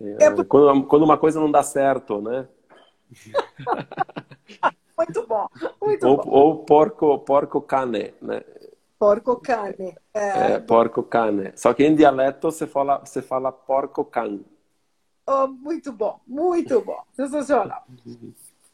é, 0.00 0.24
é, 0.24 0.44
quando, 0.44 0.84
quando 0.86 1.04
uma 1.04 1.16
coisa 1.16 1.38
não 1.38 1.48
dá 1.48 1.62
certo, 1.62 2.20
né? 2.20 2.48
muito 4.98 5.24
bom, 5.24 5.46
muito 5.80 6.08
ou, 6.08 6.16
bom. 6.16 6.30
Ou 6.30 6.56
porco, 6.64 7.18
porco 7.20 7.60
cane, 7.62 8.12
né? 8.20 8.42
Porco 8.98 9.36
cane. 9.36 9.96
É... 10.12 10.54
é, 10.54 10.58
porco 10.58 11.04
cane. 11.04 11.52
Só 11.54 11.72
que 11.72 11.84
em 11.84 11.94
dialeto 11.94 12.50
você 12.50 12.66
fala, 12.66 12.98
você 12.98 13.22
fala 13.22 13.52
porco 13.52 14.04
can. 14.04 14.40
Oh, 15.24 15.46
muito 15.46 15.92
bom, 15.92 16.18
muito 16.26 16.80
bom. 16.80 17.04
Sensacional. 17.12 17.84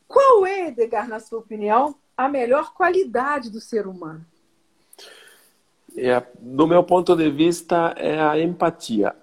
Qual 0.07 0.47
é, 0.47 0.69
Edgar, 0.69 1.09
na 1.09 1.21
sua 1.21 1.39
opinião, 1.39 1.95
a 2.17 2.29
melhor 2.29 2.75
qualidade 2.75 3.51
do 3.51 3.61
ser 3.61 3.87
humano? 3.87 4.25
é, 5.97 6.23
do 6.41 6.67
meu 6.67 6.83
ponto 6.83 7.15
de 7.17 7.31
vista, 7.31 7.95
é 7.97 8.21
a 8.21 8.39
empatia. 8.39 9.15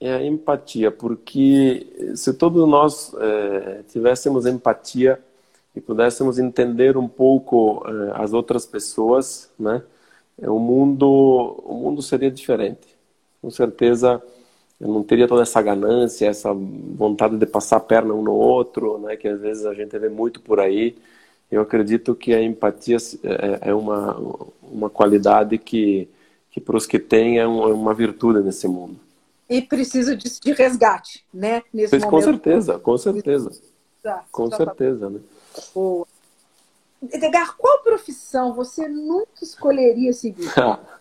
É 0.00 0.14
a 0.14 0.24
empatia, 0.24 0.90
porque 0.90 2.12
se 2.14 2.32
todos 2.34 2.68
nós 2.68 3.14
é, 3.18 3.82
tivéssemos 3.88 4.44
empatia 4.44 5.18
e 5.74 5.80
pudéssemos 5.80 6.38
entender 6.38 6.96
um 6.96 7.08
pouco 7.08 7.82
é, 7.86 8.22
as 8.22 8.32
outras 8.32 8.66
pessoas, 8.66 9.50
né, 9.58 9.82
é, 10.40 10.50
o 10.50 10.58
mundo, 10.58 11.06
o 11.64 11.74
mundo 11.74 12.02
seria 12.02 12.30
diferente. 12.30 12.86
Com 13.40 13.50
certeza, 13.50 14.22
eu 14.80 14.88
não 14.88 15.02
teria 15.02 15.26
toda 15.26 15.42
essa 15.42 15.60
ganância, 15.62 16.28
essa 16.28 16.52
vontade 16.52 17.36
de 17.36 17.46
passar 17.46 17.76
a 17.76 17.80
perna 17.80 18.12
um 18.12 18.22
no 18.22 18.32
outro, 18.32 18.98
né, 18.98 19.16
que 19.16 19.26
às 19.26 19.40
vezes 19.40 19.64
a 19.64 19.72
gente 19.72 19.98
vê 19.98 20.08
muito 20.08 20.40
por 20.40 20.60
aí. 20.60 20.96
Eu 21.50 21.62
acredito 21.62 22.14
que 22.14 22.34
a 22.34 22.42
empatia 22.42 22.98
é, 23.22 23.70
é 23.70 23.74
uma, 23.74 24.16
uma 24.62 24.90
qualidade 24.90 25.56
que, 25.58 26.08
que 26.50 26.60
para 26.60 26.76
os 26.76 26.86
que 26.86 26.98
têm 26.98 27.38
é, 27.38 27.42
é, 27.42 27.46
uma 27.46 27.94
virtude 27.94 28.40
nesse 28.40 28.68
mundo. 28.68 28.98
E 29.48 29.62
precisa 29.62 30.16
de, 30.16 30.40
de 30.40 30.52
resgate, 30.52 31.24
né? 31.32 31.62
Nesse 31.72 31.94
momento. 31.94 32.10
Com 32.10 32.20
certeza, 32.20 32.78
com 32.78 32.98
certeza. 32.98 33.50
Tá, 34.02 34.24
com 34.30 34.48
tá 34.50 34.56
certeza, 34.56 35.08
né? 35.08 35.20
Boa. 35.72 36.06
Edgar, 37.12 37.56
qual 37.56 37.78
profissão 37.82 38.52
você 38.52 38.88
nunca 38.88 39.42
escolheria 39.44 40.12
seguir? 40.12 40.50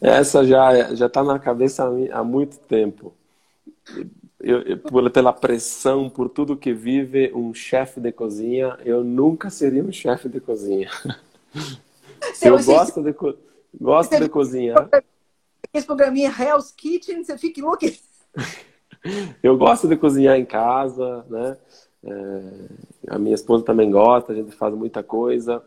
Essa 0.00 0.44
já 0.44 0.94
já 0.94 1.06
está 1.06 1.22
na 1.22 1.38
cabeça 1.38 1.84
há 2.12 2.22
muito 2.24 2.58
tempo. 2.58 3.12
Eu, 4.40 4.60
eu, 4.62 5.10
pela 5.10 5.32
pressão, 5.32 6.10
por 6.10 6.28
tudo 6.28 6.56
que 6.56 6.72
vive 6.72 7.32
um 7.32 7.54
chefe 7.54 8.00
de 8.00 8.10
cozinha, 8.10 8.76
eu 8.84 9.04
nunca 9.04 9.50
seria 9.50 9.84
um 9.84 9.92
chefe 9.92 10.28
de 10.28 10.40
cozinha. 10.40 10.90
eu 12.42 12.62
gosto 12.64 13.02
de, 13.02 13.14
gosto 13.80 14.18
de 14.18 14.28
cozinhar. 14.28 14.88
Esse 15.72 15.86
programinha 15.86 16.30
Hell's 16.36 16.72
Kitchen, 16.72 17.24
você 17.24 17.38
fica 17.38 17.62
louco. 17.62 17.86
eu 19.42 19.56
gosto 19.56 19.86
de 19.86 19.96
cozinhar 19.96 20.36
em 20.36 20.44
casa, 20.44 21.24
né? 21.30 21.56
É, 22.04 23.14
a 23.14 23.18
minha 23.18 23.34
esposa 23.34 23.64
também 23.64 23.90
gosta, 23.90 24.32
a 24.32 24.34
gente 24.34 24.56
faz 24.56 24.74
muita 24.74 25.04
coisa, 25.04 25.62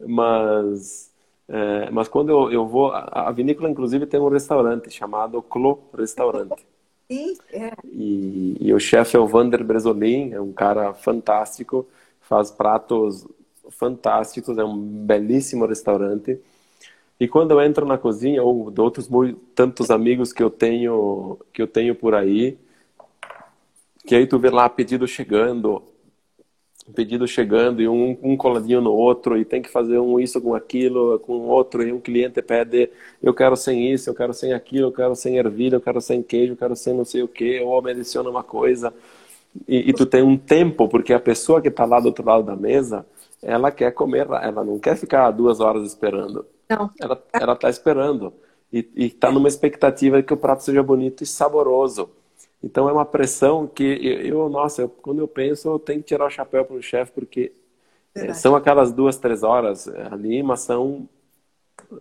mas 0.00 1.10
é, 1.48 1.90
mas 1.90 2.08
quando 2.08 2.30
eu, 2.30 2.50
eu 2.50 2.66
vou, 2.66 2.90
a, 2.92 3.28
a 3.28 3.32
vinícola 3.32 3.70
inclusive 3.70 4.06
tem 4.06 4.18
um 4.20 4.28
restaurante 4.28 4.90
chamado 4.90 5.40
Clo 5.42 5.78
Restaurante. 5.96 6.66
Sim, 7.10 7.36
é. 7.52 7.72
E, 7.84 8.56
e 8.60 8.74
o 8.74 8.80
chefe 8.80 9.16
é 9.16 9.20
o 9.20 9.26
Vander 9.26 9.62
Bresolin, 9.64 10.32
é 10.32 10.40
um 10.40 10.52
cara 10.52 10.92
fantástico, 10.92 11.86
faz 12.20 12.50
pratos 12.50 13.26
fantásticos, 13.70 14.58
é 14.58 14.64
um 14.64 14.76
belíssimo 14.76 15.66
restaurante. 15.66 16.40
E 17.18 17.28
quando 17.28 17.52
eu 17.52 17.62
entro 17.62 17.86
na 17.86 17.96
cozinha, 17.96 18.42
ou 18.42 18.70
de 18.70 18.80
outros 18.80 19.08
tantos 19.54 19.90
amigos 19.90 20.32
que 20.32 20.42
eu 20.42 20.50
tenho 20.50 21.38
que 21.52 21.62
eu 21.62 21.66
tenho 21.66 21.94
por 21.94 22.14
aí, 22.14 22.58
que 24.06 24.14
aí 24.14 24.26
tu 24.26 24.38
vê 24.38 24.50
lá 24.50 24.68
pedido 24.68 25.06
chegando, 25.06 25.82
pedido 26.94 27.26
chegando 27.26 27.82
e 27.82 27.88
um, 27.88 28.16
um 28.22 28.36
coladinho 28.36 28.80
no 28.80 28.92
outro 28.92 29.36
e 29.36 29.44
tem 29.44 29.60
que 29.60 29.68
fazer 29.68 29.98
um 29.98 30.20
isso 30.20 30.40
com 30.40 30.54
aquilo, 30.54 31.18
com 31.20 31.32
outro 31.48 31.82
e 31.82 31.92
um 31.92 32.00
cliente 32.00 32.40
pede 32.40 32.90
eu 33.22 33.34
quero 33.34 33.56
sem 33.56 33.92
isso, 33.92 34.08
eu 34.10 34.14
quero 34.14 34.32
sem 34.32 34.52
aquilo, 34.52 34.88
eu 34.88 34.92
quero 34.92 35.14
sem 35.16 35.36
ervilha, 35.36 35.76
eu 35.76 35.80
quero 35.80 36.00
sem 36.00 36.22
queijo, 36.22 36.52
eu 36.52 36.56
quero 36.56 36.76
sem 36.76 36.94
não 36.94 37.04
sei 37.04 37.22
o 37.22 37.28
que, 37.28 37.60
ou 37.60 37.82
me 37.82 37.90
adiciona 37.90 38.30
uma 38.30 38.44
coisa 38.44 38.94
e, 39.66 39.90
e 39.90 39.92
tu 39.92 40.06
tem 40.06 40.22
um 40.22 40.36
tempo 40.36 40.88
porque 40.88 41.12
a 41.12 41.20
pessoa 41.20 41.60
que 41.60 41.68
está 41.68 41.84
lá 41.84 41.98
do 41.98 42.06
outro 42.06 42.24
lado 42.24 42.44
da 42.44 42.56
mesa 42.56 43.04
ela 43.42 43.70
quer 43.70 43.92
comer, 43.92 44.26
ela 44.42 44.64
não 44.64 44.78
quer 44.78 44.96
ficar 44.96 45.30
duas 45.30 45.60
horas 45.60 45.84
esperando. 45.86 46.46
Não. 46.68 46.90
Ela 47.00 47.22
ela 47.32 47.52
está 47.52 47.68
esperando 47.68 48.32
e 48.72 48.88
está 48.96 49.30
numa 49.30 49.48
expectativa 49.48 50.16
de 50.16 50.22
que 50.22 50.34
o 50.34 50.36
prato 50.36 50.62
seja 50.62 50.82
bonito 50.82 51.22
e 51.22 51.26
saboroso. 51.26 52.10
Então 52.62 52.88
é 52.88 52.92
uma 52.92 53.04
pressão 53.04 53.66
que 53.66 53.84
eu, 53.84 54.48
nossa, 54.48 54.82
eu, 54.82 54.88
quando 54.88 55.20
eu 55.20 55.28
penso, 55.28 55.68
eu 55.68 55.78
tenho 55.78 56.00
que 56.00 56.08
tirar 56.08 56.26
o 56.26 56.30
chapéu 56.30 56.64
para 56.64 56.76
o 56.76 56.82
chefe, 56.82 57.12
porque 57.12 57.52
é, 58.14 58.32
são 58.32 58.56
aquelas 58.56 58.92
duas, 58.92 59.18
três 59.18 59.42
horas 59.42 59.86
é, 59.86 60.08
ali, 60.10 60.42
mas 60.42 60.60
são. 60.60 61.08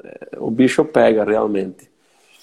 É, 0.04 0.40
o 0.40 0.50
bicho 0.50 0.84
pega 0.86 1.24
realmente. 1.24 1.92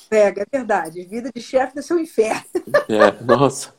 Pega, 0.08 0.42
é 0.42 0.46
verdade. 0.50 1.02
Vida 1.04 1.30
de 1.34 1.40
chefe 1.40 1.74
deve 1.74 1.86
ser 1.86 1.94
um 1.94 1.98
inferno. 1.98 2.44
É, 2.88 3.24
nossa. 3.24 3.74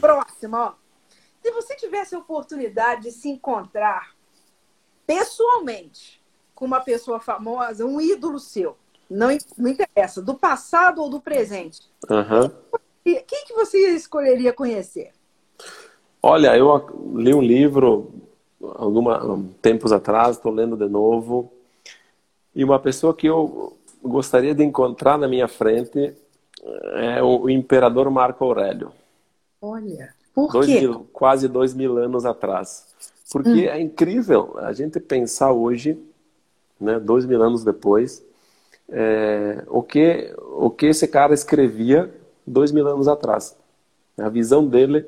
Próximo, 0.00 0.56
ó. 0.56 0.74
Se 1.42 1.50
você 1.50 1.76
tivesse 1.76 2.14
a 2.14 2.18
oportunidade 2.18 3.02
de 3.02 3.12
se 3.12 3.28
encontrar 3.28 4.14
pessoalmente 5.06 6.22
com 6.54 6.64
uma 6.64 6.80
pessoa 6.80 7.20
famosa, 7.20 7.84
um 7.84 8.00
ídolo 8.00 8.38
seu, 8.38 8.78
não, 9.12 9.28
não 9.56 9.68
interessa, 9.68 10.20
do 10.22 10.34
passado 10.34 11.02
ou 11.02 11.08
do 11.10 11.20
presente, 11.20 11.80
Aham. 12.10 12.50
quem 13.04 13.44
que 13.46 13.54
você 13.54 13.78
escolheria 13.90 14.52
conhecer? 14.52 15.12
Olha, 16.22 16.56
eu 16.56 16.68
li 17.14 17.34
um 17.34 17.42
livro 17.42 18.12
alguma 18.76 19.42
tempos 19.60 19.92
atrás, 19.92 20.36
estou 20.36 20.52
lendo 20.52 20.76
de 20.76 20.88
novo, 20.88 21.52
e 22.54 22.62
uma 22.62 22.78
pessoa 22.78 23.14
que 23.14 23.26
eu 23.26 23.76
gostaria 24.02 24.54
de 24.54 24.62
encontrar 24.62 25.18
na 25.18 25.26
minha 25.28 25.48
frente 25.48 26.14
é 26.94 27.22
o 27.22 27.48
imperador 27.50 28.08
Marco 28.10 28.44
Aurélio. 28.44 28.92
Olha, 29.60 30.14
por 30.34 30.52
Dois 30.52 30.66
quê? 30.66 30.80
mil- 30.80 31.06
quase 31.12 31.48
dois 31.48 31.74
mil 31.74 31.96
anos 31.98 32.24
atrás. 32.24 32.86
Porque 33.30 33.68
é 33.70 33.80
incrível 33.80 34.54
a 34.58 34.72
gente 34.72 35.00
pensar 35.00 35.52
hoje, 35.52 35.98
né, 36.80 37.00
dois 37.00 37.24
mil 37.24 37.42
anos 37.42 37.64
depois, 37.64 38.22
é, 38.92 39.64
o, 39.68 39.82
que, 39.82 40.34
o 40.58 40.70
que 40.70 40.86
esse 40.86 41.08
cara 41.08 41.34
escrevia 41.34 42.12
dois 42.46 42.72
mil 42.72 42.86
anos 42.86 43.08
atrás. 43.08 43.56
A 44.18 44.28
visão 44.28 44.66
dele, 44.68 45.06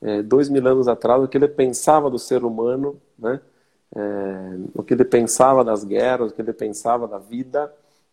é, 0.00 0.22
dois 0.22 0.48
mil 0.48 0.66
anos 0.66 0.88
atrás, 0.88 1.22
o 1.22 1.28
que 1.28 1.36
ele 1.36 1.48
pensava 1.48 2.08
do 2.10 2.18
ser 2.18 2.44
humano, 2.44 3.00
né, 3.18 3.40
é, 3.94 4.00
o 4.74 4.82
que 4.82 4.94
ele 4.94 5.04
pensava 5.04 5.64
das 5.64 5.84
guerras, 5.84 6.30
o 6.30 6.34
que 6.34 6.42
ele 6.42 6.52
pensava 6.52 7.08
da 7.08 7.18
vida, 7.18 7.72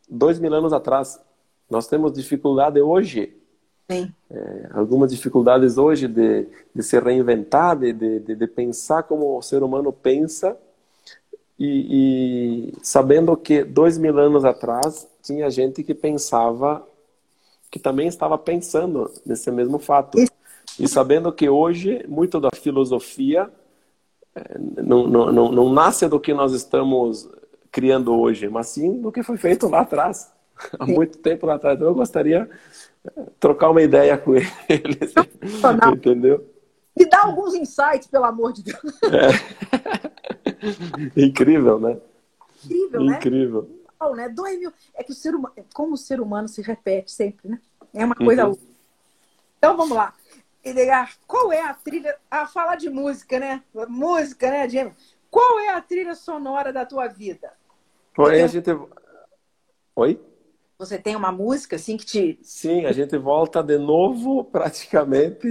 dois 0.10 0.40
mil 0.40 0.54
anos 0.54 0.74
atrás. 0.74 1.22
Nós 1.70 1.88
temos 1.88 2.14
dificuldade 2.14 2.82
hoje 2.82 3.36
Sim. 3.90 4.12
algumas 4.72 5.12
dificuldades 5.12 5.78
hoje 5.78 6.08
de, 6.08 6.48
de 6.74 6.84
se 6.84 7.00
reinventar, 7.00 7.78
de, 7.78 7.94
de- 7.94 8.36
de 8.36 8.48
pensar 8.48 9.04
como 9.04 9.38
o 9.38 9.42
ser 9.42 9.64
humano 9.64 9.92
pensa 9.94 10.58
e, 11.58 12.72
e 12.72 12.74
sabendo 12.82 13.36
que 13.38 13.64
dois 13.64 13.98
mil 13.98 14.18
anos 14.18 14.44
atrás 14.44 15.08
tinha 15.22 15.50
gente 15.50 15.84
que 15.84 15.94
pensava, 15.94 16.86
que 17.72 17.80
também 17.80 18.08
estava 18.08 18.38
pensando 18.38 19.12
nesse 19.26 19.50
mesmo 19.52 19.80
fato. 19.80 20.18
E 20.80 20.88
sabendo 20.88 21.32
que 21.32 21.48
hoje 21.48 22.04
muito 22.08 22.40
da 22.40 22.50
filosofia 22.54 23.50
eh, 24.36 24.58
não, 24.82 25.08
não, 25.08 25.32
não, 25.32 25.52
não 25.52 25.74
nasce 25.74 26.08
do 26.08 26.20
que 26.20 26.34
nós 26.34 26.54
estamos 26.54 27.30
criando 27.72 28.14
hoje, 28.20 28.50
mas 28.50 28.68
sim 28.68 29.00
do 29.02 29.12
que 29.12 29.24
foi 29.24 29.38
feito 29.38 29.68
lá 29.68 29.82
atrás, 29.82 30.32
há 30.80 30.86
muito 30.86 31.18
tempo 31.20 31.46
lá 31.46 31.56
atrás. 31.56 31.76
Então 31.76 31.88
eu 31.88 31.96
gostaria 31.96 32.50
eh, 33.06 33.24
trocar 33.40 33.70
uma 33.70 33.82
ideia 33.82 34.18
com 34.18 34.36
ele, 34.36 35.00
Sensacional. 35.08 35.94
entendeu? 35.94 36.46
Me 36.98 37.06
dá 37.06 37.24
alguns 37.24 37.56
insights, 37.56 38.08
pelo 38.08 38.26
amor 38.26 38.54
de 38.54 38.64
Deus. 38.64 38.82
Incrível, 41.16 41.80
né? 41.80 41.98
Incrível, 42.66 43.04
né? 43.04 43.18
Incrível. 43.18 43.70
Né? 44.16 44.30
Dois 44.30 44.60
mil. 44.60 44.72
É 44.94 45.04
que 45.04 45.12
o 45.12 45.16
ser 45.16 45.34
humano, 45.34 45.56
como 45.74 45.94
o 45.94 45.98
ser 45.98 46.20
humano 46.20 46.48
se 46.48 46.62
repete 46.62 47.12
sempre, 47.12 47.50
né? 47.50 47.62
É 47.94 48.04
uma 48.04 48.16
coisa. 48.16 48.48
Uhum. 48.48 48.58
Então 49.58 49.78
vamos 49.78 49.96
lá. 49.96 50.14
Edgar, 50.64 51.16
qual 51.28 51.54
é 51.54 51.62
a 51.62 51.74
trilha. 51.74 52.18
Ah, 52.30 52.46
falar 52.46 52.76
de 52.76 52.90
música, 52.90 53.40
né? 53.40 53.64
Música, 53.88 54.50
né, 54.50 54.68
Diego? 54.68 54.94
Qual 55.30 55.60
é 55.60 55.70
a 55.70 55.82
trilha 55.82 56.16
sonora 56.16 56.74
da 56.74 56.86
tua 56.86 57.08
vida? 57.08 57.54
Oi, 58.18 58.42
a 58.42 58.48
gente. 58.48 58.70
Oi? 59.96 60.20
Você 60.78 60.98
tem 60.98 61.16
uma 61.16 61.32
música 61.32 61.76
assim 61.76 61.98
que 61.98 62.06
te. 62.06 62.40
Sim, 62.42 62.86
a 62.86 62.92
gente 62.92 63.18
volta 63.18 63.62
de 63.62 63.78
novo 63.78 64.44
praticamente 64.44 65.48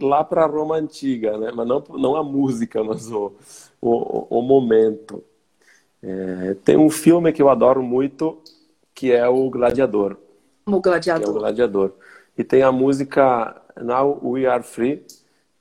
lá 0.00 0.22
para 0.24 0.46
Roma 0.46 0.76
antiga, 0.76 1.36
né? 1.36 1.52
Mas 1.54 1.66
não, 1.66 1.82
não 1.90 2.16
a 2.16 2.22
música, 2.22 2.82
mas 2.84 3.10
o, 3.10 3.32
o, 3.80 4.38
o 4.38 4.42
momento. 4.42 5.22
É, 6.02 6.54
tem 6.64 6.76
um 6.76 6.90
filme 6.90 7.32
que 7.32 7.42
eu 7.42 7.48
adoro 7.50 7.82
muito, 7.82 8.38
que 8.94 9.12
é 9.12 9.28
o 9.28 9.50
Gladiador. 9.50 10.16
Como 10.64 10.80
que 10.80 10.88
é 10.88 10.90
o 10.90 10.92
gladiador. 10.92 11.32
Gladiador. 11.34 11.92
E 12.38 12.44
tem 12.44 12.62
a 12.62 12.72
música 12.72 13.60
Now 13.80 14.20
We 14.22 14.46
Are 14.46 14.62
Free, 14.62 15.04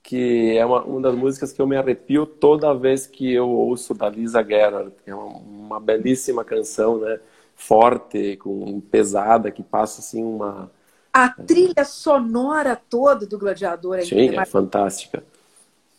que 0.03 0.57
é 0.57 0.65
uma, 0.65 0.83
uma 0.83 1.01
das 1.01 1.15
músicas 1.15 1.51
que 1.51 1.61
eu 1.61 1.67
me 1.67 1.75
arrepio 1.75 2.25
toda 2.25 2.73
vez 2.73 3.07
que 3.07 3.33
eu 3.33 3.49
ouço 3.49 3.93
da 3.93 4.09
Lisa 4.09 4.43
Gerrard. 4.43 4.91
É 5.05 5.13
uma, 5.13 5.25
uma 5.25 5.79
belíssima 5.79 6.43
canção, 6.43 6.99
né? 6.99 7.19
Forte, 7.59 8.37
com 8.37 8.79
pesada, 8.79 9.51
que 9.51 9.61
passa 9.61 9.99
assim 9.99 10.23
uma. 10.23 10.71
A 11.11 11.27
trilha 11.29 11.83
sonora 11.83 12.81
toda 12.89 13.25
do 13.25 13.37
gladiador 13.37 13.99
é 13.99 14.05
Sim, 14.05 14.39
é 14.39 14.45
fantástica. 14.45 15.21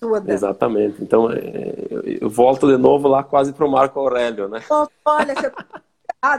toda. 0.01 0.33
Exatamente. 0.33 1.03
Então, 1.03 1.31
é, 1.31 1.75
eu, 2.18 2.31
volto 2.31 2.66
de 2.66 2.79
novo 2.79 3.07
lá 3.07 3.23
quase 3.23 3.53
para 3.53 3.66
o 3.66 3.70
Marco 3.70 4.01
Aurélio, 4.01 4.49
né? 4.49 4.62
Olha, 5.05 5.35
você 5.35 5.51
tá 5.51 5.83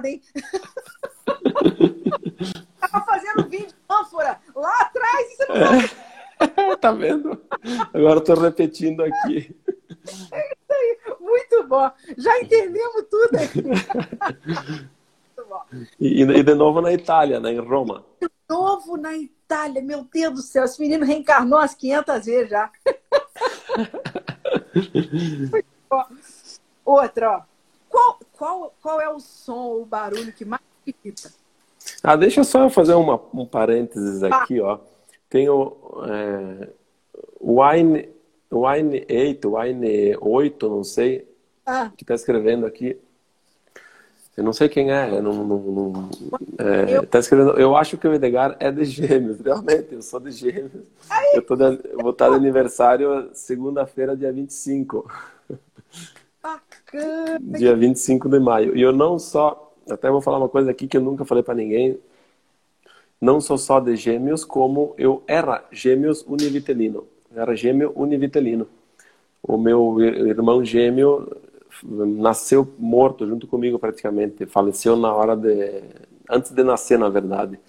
hein? 0.03 0.19
Tava 2.81 3.05
fazendo 3.05 3.47
vídeo 3.47 3.67
de 3.67 3.75
ânfora 3.87 4.39
lá 4.55 4.81
atrás 4.81 5.29
e 5.29 5.35
você 5.35 5.45
não 5.45 5.55
sabe. 5.55 5.91
tá 6.81 6.91
vendo? 6.91 7.39
Agora 7.93 8.15
eu 8.15 8.21
tô 8.21 8.33
repetindo 8.33 9.03
aqui. 9.03 9.55
Muito 11.19 11.63
bom. 11.67 11.91
Já 12.17 12.41
entendemos 12.41 13.05
tudo 13.07 13.35
aqui. 13.35 13.61
E, 15.99 16.21
e 16.21 16.43
de 16.43 16.55
novo 16.55 16.81
na 16.81 16.91
Itália, 16.91 17.39
né? 17.39 17.51
Em 17.51 17.59
Roma. 17.59 18.03
Novo 18.49 18.97
na 18.97 19.15
Itália, 19.15 19.81
meu 19.81 20.03
Deus 20.03 20.33
do 20.33 20.41
céu. 20.41 20.65
Esse 20.65 20.81
menino 20.81 21.05
reencarnou 21.05 21.59
umas 21.59 21.73
500 21.73 22.25
vezes 22.25 22.49
já. 22.49 22.69
Outra, 26.85 27.37
ó. 27.37 27.41
Qual, 27.89 28.19
qual, 28.37 28.75
qual 28.81 29.01
é 29.01 29.09
o 29.09 29.19
som, 29.19 29.81
o 29.81 29.85
barulho 29.85 30.31
que 30.31 30.45
mais 30.45 30.61
te 30.85 30.95
irrita? 31.03 31.31
Ah, 32.01 32.15
deixa 32.15 32.43
só 32.43 32.63
eu 32.63 32.69
fazer 32.69 32.93
uma, 32.93 33.19
um 33.33 33.45
parênteses 33.45 34.23
aqui, 34.23 34.61
ó. 34.61 34.79
Tem 35.29 35.49
o 35.49 35.75
é, 36.07 36.69
Wine, 37.39 38.09
Wine 38.51 39.05
8, 39.09 39.55
Wine 39.55 40.17
8, 40.19 40.69
não 40.69 40.83
sei, 40.83 41.27
Ah, 41.65 41.91
que 41.95 42.05
tá 42.05 42.13
escrevendo 42.13 42.65
aqui. 42.65 42.97
Eu 44.37 44.43
não 44.43 44.53
sei 44.53 44.69
quem 44.69 44.91
é, 44.91 45.09
eu 45.09 45.21
não, 45.21 45.33
não, 45.43 45.59
não- 45.59 46.09
é, 46.57 46.97
Eu- 46.97 47.05
tá 47.05 47.19
escrevendo. 47.19 47.51
Eu 47.59 47.75
acho 47.75 47.97
que 47.97 48.07
o 48.07 48.13
Edgar 48.13 48.55
é 48.59 48.71
de 48.71 48.85
Gêmeos, 48.85 49.39
realmente, 49.43 49.93
eu 49.93 50.01
sou 50.01 50.19
de 50.19 50.31
Gêmeos. 50.31 50.71
Eu, 51.33 51.41
tô 51.41 51.55
de, 51.55 51.63
eu 51.89 51.99
vou 51.99 52.11
estar 52.11 52.29
de 52.29 52.35
aniversário 52.35 53.29
segunda-feira, 53.33 54.15
dia 54.15 54.31
25. 54.31 55.05
bacana. 56.41 57.39
dia 57.39 57.75
25 57.75 58.29
de 58.29 58.39
maio. 58.39 58.75
E 58.75 58.81
eu 58.81 58.91
não 58.91 59.19
só, 59.19 59.73
até 59.89 60.09
vou 60.09 60.21
falar 60.21 60.37
uma 60.37 60.49
coisa 60.49 60.71
aqui 60.71 60.87
que 60.87 60.97
eu 60.97 61.01
nunca 61.01 61.25
falei 61.25 61.43
para 61.43 61.55
ninguém, 61.55 61.99
não 63.19 63.39
sou 63.39 63.57
só 63.57 63.79
de 63.79 63.95
gêmeos, 63.95 64.43
como 64.43 64.93
eu 64.97 65.23
era 65.27 65.63
gêmeos 65.71 66.23
univitelino. 66.27 67.05
Eu 67.33 67.41
era 67.41 67.55
gêmeo 67.55 67.91
univitelino. 67.95 68.67
O 69.43 69.57
meu 69.57 70.01
irmão 70.01 70.63
gêmeo 70.65 71.27
nasceu 71.83 72.67
morto 72.77 73.27
junto 73.27 73.47
comigo 73.47 73.79
praticamente, 73.79 74.45
faleceu 74.45 74.95
na 74.95 75.13
hora 75.13 75.35
de 75.35 75.83
antes 76.29 76.51
de 76.51 76.63
nascer, 76.63 76.97
na 76.97 77.09
verdade. 77.09 77.59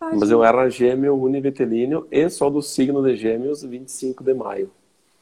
Mas 0.00 0.30
eu 0.30 0.44
era 0.44 0.68
gêmeo 0.68 1.14
univitelino 1.16 2.06
e 2.10 2.28
sou 2.28 2.50
do 2.50 2.60
signo 2.60 3.02
de 3.02 3.16
gêmeos 3.16 3.62
25 3.62 4.22
de 4.22 4.34
maio. 4.34 4.70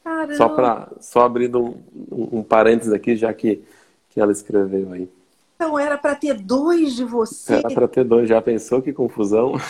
Caramba. 0.03 0.35
Só 0.35 0.49
para 0.49 0.89
só 1.01 1.21
abrindo 1.21 1.61
um, 1.63 1.75
um, 2.11 2.39
um 2.39 2.43
parênteses 2.43 2.93
aqui, 2.93 3.15
já 3.15 3.33
que, 3.33 3.63
que 4.11 4.21
ela 4.21 4.33
escreveu 4.33 4.93
aí. 4.93 5.09
Então 5.55 5.79
era 5.79 5.97
para 5.97 6.17
ter 6.17 6.35
dois 6.35 6.97
de 6.97 7.05
você. 7.05 7.55
Era 7.55 7.71
para 7.71 7.87
ter 7.87 8.03
dois, 8.03 8.29
já 8.29 8.43
pensou 8.43 8.83
que 8.83 8.93
confusão? 8.93 9.53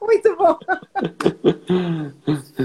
Muito 0.00 0.36
bom. 0.36 0.56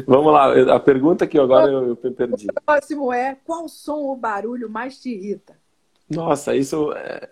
Vamos 0.07 0.33
lá, 0.33 0.75
a 0.75 0.79
pergunta 0.79 1.27
que 1.27 1.39
agora 1.39 1.71
eu, 1.71 1.97
eu 2.03 2.13
perdi. 2.13 2.47
O 2.49 2.61
próximo 2.65 3.13
é: 3.13 3.37
qual 3.45 3.67
som 3.67 3.99
ou 3.99 4.15
barulho 4.15 4.69
mais 4.69 4.99
te 4.99 5.09
irrita? 5.09 5.57
Nossa, 6.09 6.55
isso 6.55 6.91
é 6.93 7.29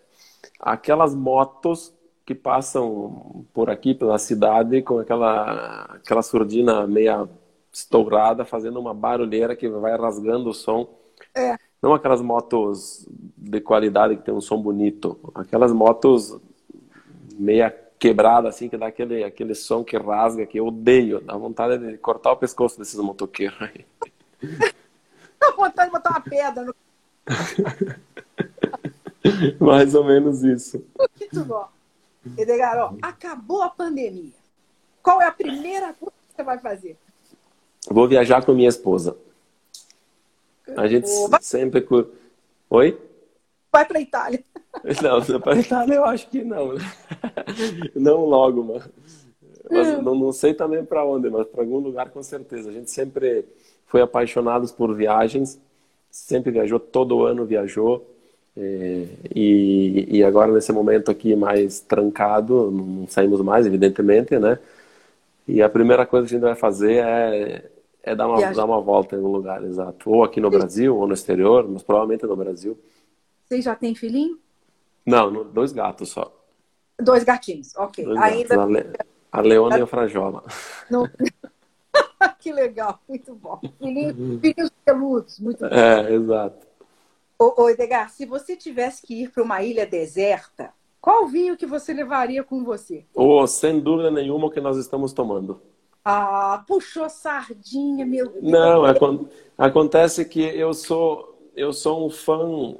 aquelas 0.60 1.13
motos 1.16 1.94
que 2.26 2.36
passam 2.36 3.46
por 3.54 3.70
aqui 3.70 3.94
pela 3.94 4.18
cidade 4.18 4.82
com 4.82 5.00
aquela 5.00 5.84
aquela 5.96 6.22
surdina 6.22 6.86
meia 6.86 7.28
estourada, 7.72 8.44
fazendo 8.44 8.80
uma 8.80 8.94
barulheira 8.94 9.56
que 9.56 9.70
vai 9.70 9.96
rasgando 9.96 10.50
o 10.50 10.54
som. 10.54 10.90
É. 11.36 11.56
Não 11.82 11.94
aquelas 11.94 12.22
motos 12.22 13.08
de 13.38 13.62
qualidade 13.62 14.18
que 14.18 14.24
tem 14.24 14.34
um 14.34 14.42
som 14.42 14.60
bonito, 14.60 15.18
aquelas 15.36 15.72
motos 15.72 16.38
meia 17.38 17.70
quebrada 18.00 18.50
assim 18.50 18.70
que 18.70 18.78
dá 18.78 18.88
aquele 18.88 19.24
aquele 19.24 19.56
som 19.56 19.84
que 19.84 19.98
rasga 19.98 20.46
que 20.46 20.60
eu 20.60 20.68
odeio, 20.68 21.20
dá 21.22 21.36
vontade 21.36 21.78
de 21.78 21.98
cortar 21.98 22.32
o 22.32 22.38
pescoço 22.38 22.78
desses 22.78 23.00
motoqueiros 23.00 23.58
aí. 23.62 23.86
Dá 25.40 25.52
vontade 25.52 25.90
de 25.90 25.94
botar 25.96 26.10
uma 26.10 26.22
pedra 26.22 26.66
no. 26.66 26.76
Mais 29.64 29.94
ou 29.94 30.04
menos 30.04 30.44
isso. 30.44 30.84
Muito 30.98 31.46
bom. 31.46 31.68
Acabou 33.02 33.62
a 33.62 33.70
pandemia. 33.70 34.34
Qual 35.02 35.22
é 35.22 35.28
a 35.28 35.32
primeira 35.32 35.94
coisa 35.94 36.16
que 36.30 36.36
você 36.36 36.44
vai 36.44 36.58
fazer? 36.60 36.98
Vou 37.90 38.08
viajar 38.08 38.44
com 38.44 38.54
minha 38.54 38.68
esposa. 38.68 39.16
A 40.76 40.88
gente 40.88 41.08
sempre. 41.42 41.88
Oi? 42.70 43.00
Vai 43.72 43.86
para 43.86 44.00
Itália. 44.00 44.44
Não, 45.02 45.40
para 45.40 45.60
Itália 45.60 45.96
eu 45.96 46.06
acho 46.06 46.30
que 46.30 46.44
não. 46.44 46.74
Né? 46.74 46.82
Não 47.96 48.26
logo, 48.26 48.64
mano. 48.64 48.84
Mas 49.70 49.88
hum. 49.88 50.02
não, 50.02 50.16
não 50.16 50.32
sei 50.32 50.54
também 50.54 50.86
para 50.86 51.04
onde, 51.04 51.30
mas 51.30 51.46
para 51.48 51.62
algum 51.62 51.80
lugar 51.80 52.10
com 52.10 52.24
certeza. 52.24 52.70
A 52.70 52.74
gente 52.74 52.90
sempre 52.90 53.44
foi 53.88 54.02
apaixonados 54.02 54.72
por 54.72 54.96
viagens, 54.96 55.60
sempre 56.10 56.52
viajou, 56.52 56.80
todo 56.80 57.26
ano 57.26 57.46
viajou. 57.46 58.06
É, 58.56 59.06
e, 59.36 60.18
e 60.18 60.24
agora 60.24 60.52
nesse 60.52 60.72
momento 60.72 61.12
aqui 61.12 61.36
mais 61.36 61.80
trancado, 61.80 62.72
não 62.72 63.08
saímos 63.08 63.42
mais, 63.42 63.66
evidentemente, 63.66 64.38
né? 64.40 64.58
E 65.48 65.62
a 65.62 65.70
primeira 65.70 66.06
coisa 66.06 66.28
que 66.28 66.34
a 66.34 66.38
gente 66.38 66.46
vai 66.46 66.56
fazer 66.56 67.04
é, 67.04 67.64
é 68.04 68.16
dar, 68.16 68.28
uma, 68.28 68.54
dar 68.54 68.66
uma 68.66 68.82
volta 68.82 69.16
em 69.16 69.20
um 69.20 69.28
lugar, 69.28 69.64
exato. 69.64 70.10
Ou 70.10 70.24
aqui 70.24 70.42
no 70.42 70.50
Brasil, 70.50 70.96
ou 70.96 71.08
no 71.08 71.14
exterior, 71.14 71.68
mas 71.68 71.84
provavelmente 71.84 72.26
no 72.26 72.36
Brasil. 72.36 72.78
Você 73.48 73.62
já 73.62 73.76
tem 73.76 73.96
filhinho? 73.96 74.38
Não, 75.06 75.46
dois 75.46 75.72
gatos 75.72 76.10
só. 76.10 76.34
Dois 77.00 77.24
gatinhos, 77.24 77.76
ok. 77.76 78.04
Dois 78.04 78.20
Ainda... 78.20 78.56
Gatos, 78.56 78.76
a, 78.76 78.80
Le... 78.80 78.94
a 79.32 79.42
Leona 79.42 79.80
e 79.80 79.82
a 79.82 79.88
Frajola. 79.88 80.44
Não... 80.90 81.08
que 82.40 82.52
legal, 82.52 83.00
muito 83.08 83.34
bom. 83.36 83.60
Filhinhos, 83.80 84.42
filhinhos 84.42 84.72
peludos, 84.84 85.40
muito 85.40 85.60
bom. 85.60 85.68
É, 85.68 86.14
exato. 86.14 86.68
Ô, 87.40 87.64
ô 87.64 87.70
Edgar, 87.70 88.10
se 88.10 88.26
você 88.26 88.58
tivesse 88.58 89.06
que 89.06 89.24
ir 89.24 89.32
para 89.32 89.44
uma 89.44 89.62
ilha 89.62 89.86
deserta, 89.86 90.74
qual 91.00 91.28
vinho 91.28 91.56
que 91.56 91.66
você 91.66 91.94
levaria 91.94 92.44
com 92.44 92.64
você? 92.66 93.06
Oh, 93.14 93.46
sem 93.48 93.80
dúvida 93.80 94.12
nenhuma 94.12 94.48
o 94.48 94.52
que 94.52 94.60
nós 94.60 94.76
estamos 94.76 95.14
tomando. 95.14 95.62
Ah, 96.04 96.64
puxou 96.68 97.10
sardinha, 97.10 98.06
meu 98.06 98.28
Deus. 98.30 98.44
Não, 98.44 98.84
acontece 99.58 100.26
que 100.26 100.42
eu 100.42 100.74
sou 100.74 101.38
eu 101.56 101.74
sou 101.74 102.06
um 102.06 102.10
fã 102.10 102.76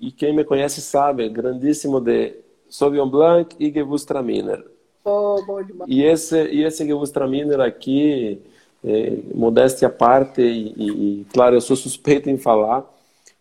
e 0.00 0.10
quem 0.10 0.34
me 0.34 0.44
conhece 0.44 0.80
sabe, 0.80 1.28
grandíssimo 1.28 2.00
de 2.00 2.34
Sauvignon 2.68 3.08
Blanc 3.08 3.54
e 3.58 3.70
Gewürztraminer. 3.70 4.64
Oh, 5.04 5.42
bom 5.46 5.62
demais. 5.62 5.90
E 5.90 6.02
esse 6.02 6.36
e 6.48 6.64
esse 6.64 6.84
Gewürztraminer 6.84 7.60
aqui, 7.60 8.40
é, 8.84 9.18
modéstia 9.34 9.88
à 9.88 9.90
parte 9.90 10.42
e, 10.42 10.74
e, 10.76 11.20
e 11.20 11.24
claro, 11.32 11.56
eu 11.56 11.60
sou 11.60 11.76
suspeito 11.76 12.28
em 12.28 12.36
falar, 12.36 12.84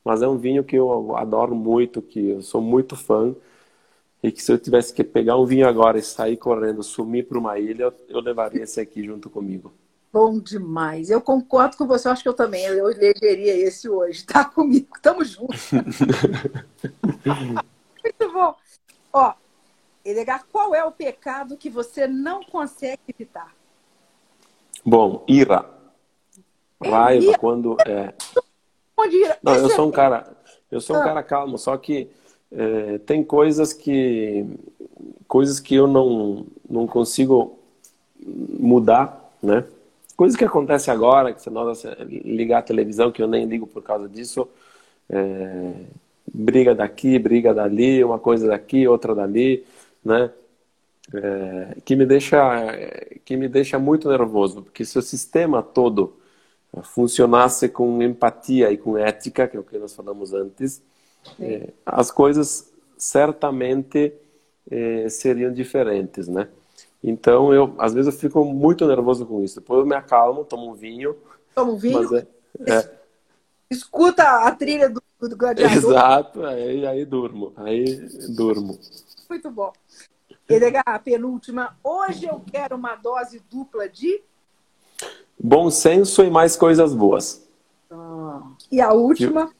mas 0.03 0.21
é 0.21 0.27
um 0.27 0.37
vinho 0.37 0.63
que 0.63 0.75
eu 0.75 1.15
adoro 1.15 1.55
muito, 1.55 2.01
que 2.01 2.29
eu 2.29 2.41
sou 2.41 2.61
muito 2.61 2.95
fã 2.95 3.35
e 4.21 4.31
que 4.31 4.41
se 4.41 4.51
eu 4.51 4.57
tivesse 4.57 4.93
que 4.93 5.03
pegar 5.03 5.37
um 5.37 5.45
vinho 5.45 5.67
agora 5.67 5.97
e 5.97 6.01
sair 6.01 6.37
correndo, 6.37 6.81
sumir 6.83 7.27
para 7.27 7.37
uma 7.37 7.59
ilha, 7.59 7.93
eu 8.09 8.19
levaria 8.19 8.63
esse 8.63 8.79
aqui 8.79 9.03
junto 9.03 9.29
comigo. 9.29 9.71
Bom 10.15 10.39
demais. 10.39 11.09
Eu 11.09 11.19
concordo 11.19 11.75
com 11.75 11.85
você, 11.85 12.07
acho 12.07 12.23
que 12.23 12.29
eu 12.29 12.33
também. 12.33 12.63
Eu 12.63 12.89
elegeria 12.89 13.53
esse 13.53 13.89
hoje. 13.89 14.25
Tá 14.25 14.45
comigo, 14.45 14.87
tamo 15.01 15.25
junto. 15.25 15.51
Muito 18.01 18.31
bom. 18.31 18.55
Ó, 19.11 19.33
Edgar, 20.05 20.45
qual 20.49 20.73
é 20.73 20.85
o 20.85 20.91
pecado 20.93 21.57
que 21.57 21.69
você 21.69 22.07
não 22.07 22.41
consegue 22.45 23.01
evitar? 23.09 23.53
Bom, 24.85 25.25
ira. 25.27 25.69
Raiva, 26.81 27.25
ira? 27.25 27.37
quando 27.37 27.75
é. 27.85 28.13
Onde 28.95 29.17
ira? 29.17 29.37
Não, 29.43 29.53
eu 29.55 29.69
sou 29.69 29.85
um 29.85 29.91
cara, 29.91 30.33
eu 30.71 30.79
sou 30.79 30.95
um 30.95 31.01
ah. 31.01 31.03
cara 31.03 31.23
calmo, 31.23 31.57
só 31.57 31.75
que 31.75 32.09
é, 32.53 32.99
tem 32.99 33.21
coisas 33.21 33.73
que 33.73 34.45
coisas 35.27 35.59
que 35.59 35.75
eu 35.75 35.87
não 35.87 36.45
não 36.69 36.87
consigo 36.87 37.59
mudar, 38.25 39.35
né? 39.43 39.65
Coisas 40.15 40.37
que 40.37 40.45
acontecem 40.45 40.93
agora, 40.93 41.33
que 41.33 41.41
você 41.41 41.49
nota 41.49 41.73
ligar 42.07 42.59
a 42.59 42.63
televisão, 42.63 43.11
que 43.11 43.21
eu 43.21 43.27
nem 43.27 43.45
ligo 43.45 43.67
por 43.67 43.83
causa 43.83 44.07
disso. 44.07 44.47
É, 45.09 45.73
briga 46.33 46.73
daqui, 46.73 47.19
briga 47.19 47.53
dali, 47.53 48.03
uma 48.03 48.19
coisa 48.19 48.47
daqui, 48.47 48.87
outra 48.87 49.13
dali, 49.13 49.65
né? 50.03 50.31
É, 51.13 51.77
que 51.85 51.95
me 51.95 52.05
deixa 52.05 52.39
que 53.23 53.37
me 53.37 53.47
deixa 53.47 53.77
muito 53.77 54.09
nervoso, 54.09 54.63
porque 54.63 54.83
se 54.83 54.97
o 54.97 55.01
sistema 55.01 55.61
todo 55.61 56.15
funcionasse 56.83 57.69
com 57.69 58.01
empatia 58.01 58.71
e 58.71 58.77
com 58.77 58.97
ética, 58.97 59.47
que 59.47 59.55
é 59.55 59.59
o 59.59 59.63
que 59.63 59.77
nós 59.77 59.93
falamos 59.93 60.33
antes, 60.33 60.81
é, 61.39 61.69
as 61.85 62.11
coisas 62.11 62.71
certamente 62.97 64.13
é, 64.69 65.07
seriam 65.09 65.53
diferentes, 65.53 66.27
né? 66.27 66.47
Então, 67.07 67.53
eu, 67.53 67.75
às 67.77 67.93
vezes 67.93 68.11
eu 68.11 68.19
fico 68.19 68.43
muito 68.43 68.87
nervoso 68.87 69.27
com 69.27 69.43
isso. 69.43 69.59
Depois 69.59 69.81
eu 69.81 69.85
me 69.85 69.95
acalmo, 69.95 70.43
tomo 70.43 70.71
um 70.71 70.73
vinho. 70.73 71.15
Toma 71.53 71.73
um 71.73 71.77
vinho? 71.77 72.17
É, 72.17 72.25
é. 72.67 72.91
Escuta 73.69 74.23
a 74.23 74.51
trilha 74.51 74.89
do, 74.89 74.99
do 75.21 75.37
gladiador. 75.37 75.77
Exato, 75.77 76.43
aí, 76.43 76.83
aí 76.83 77.05
durmo. 77.05 77.53
Aí 77.57 78.09
durmo. 78.35 78.79
Muito 79.29 79.51
bom. 79.51 79.71
Edgar, 80.49 80.83
a 80.83 80.97
penúltima. 80.97 81.77
Hoje 81.83 82.25
eu 82.25 82.41
quero 82.51 82.75
uma 82.75 82.95
dose 82.95 83.39
dupla 83.51 83.87
de... 83.87 84.23
Bom 85.39 85.69
senso 85.69 86.23
e 86.23 86.31
mais 86.31 86.55
coisas 86.55 86.91
boas. 86.91 87.47
Ah. 87.91 88.41
E 88.71 88.81
a 88.81 88.93
última? 88.93 89.53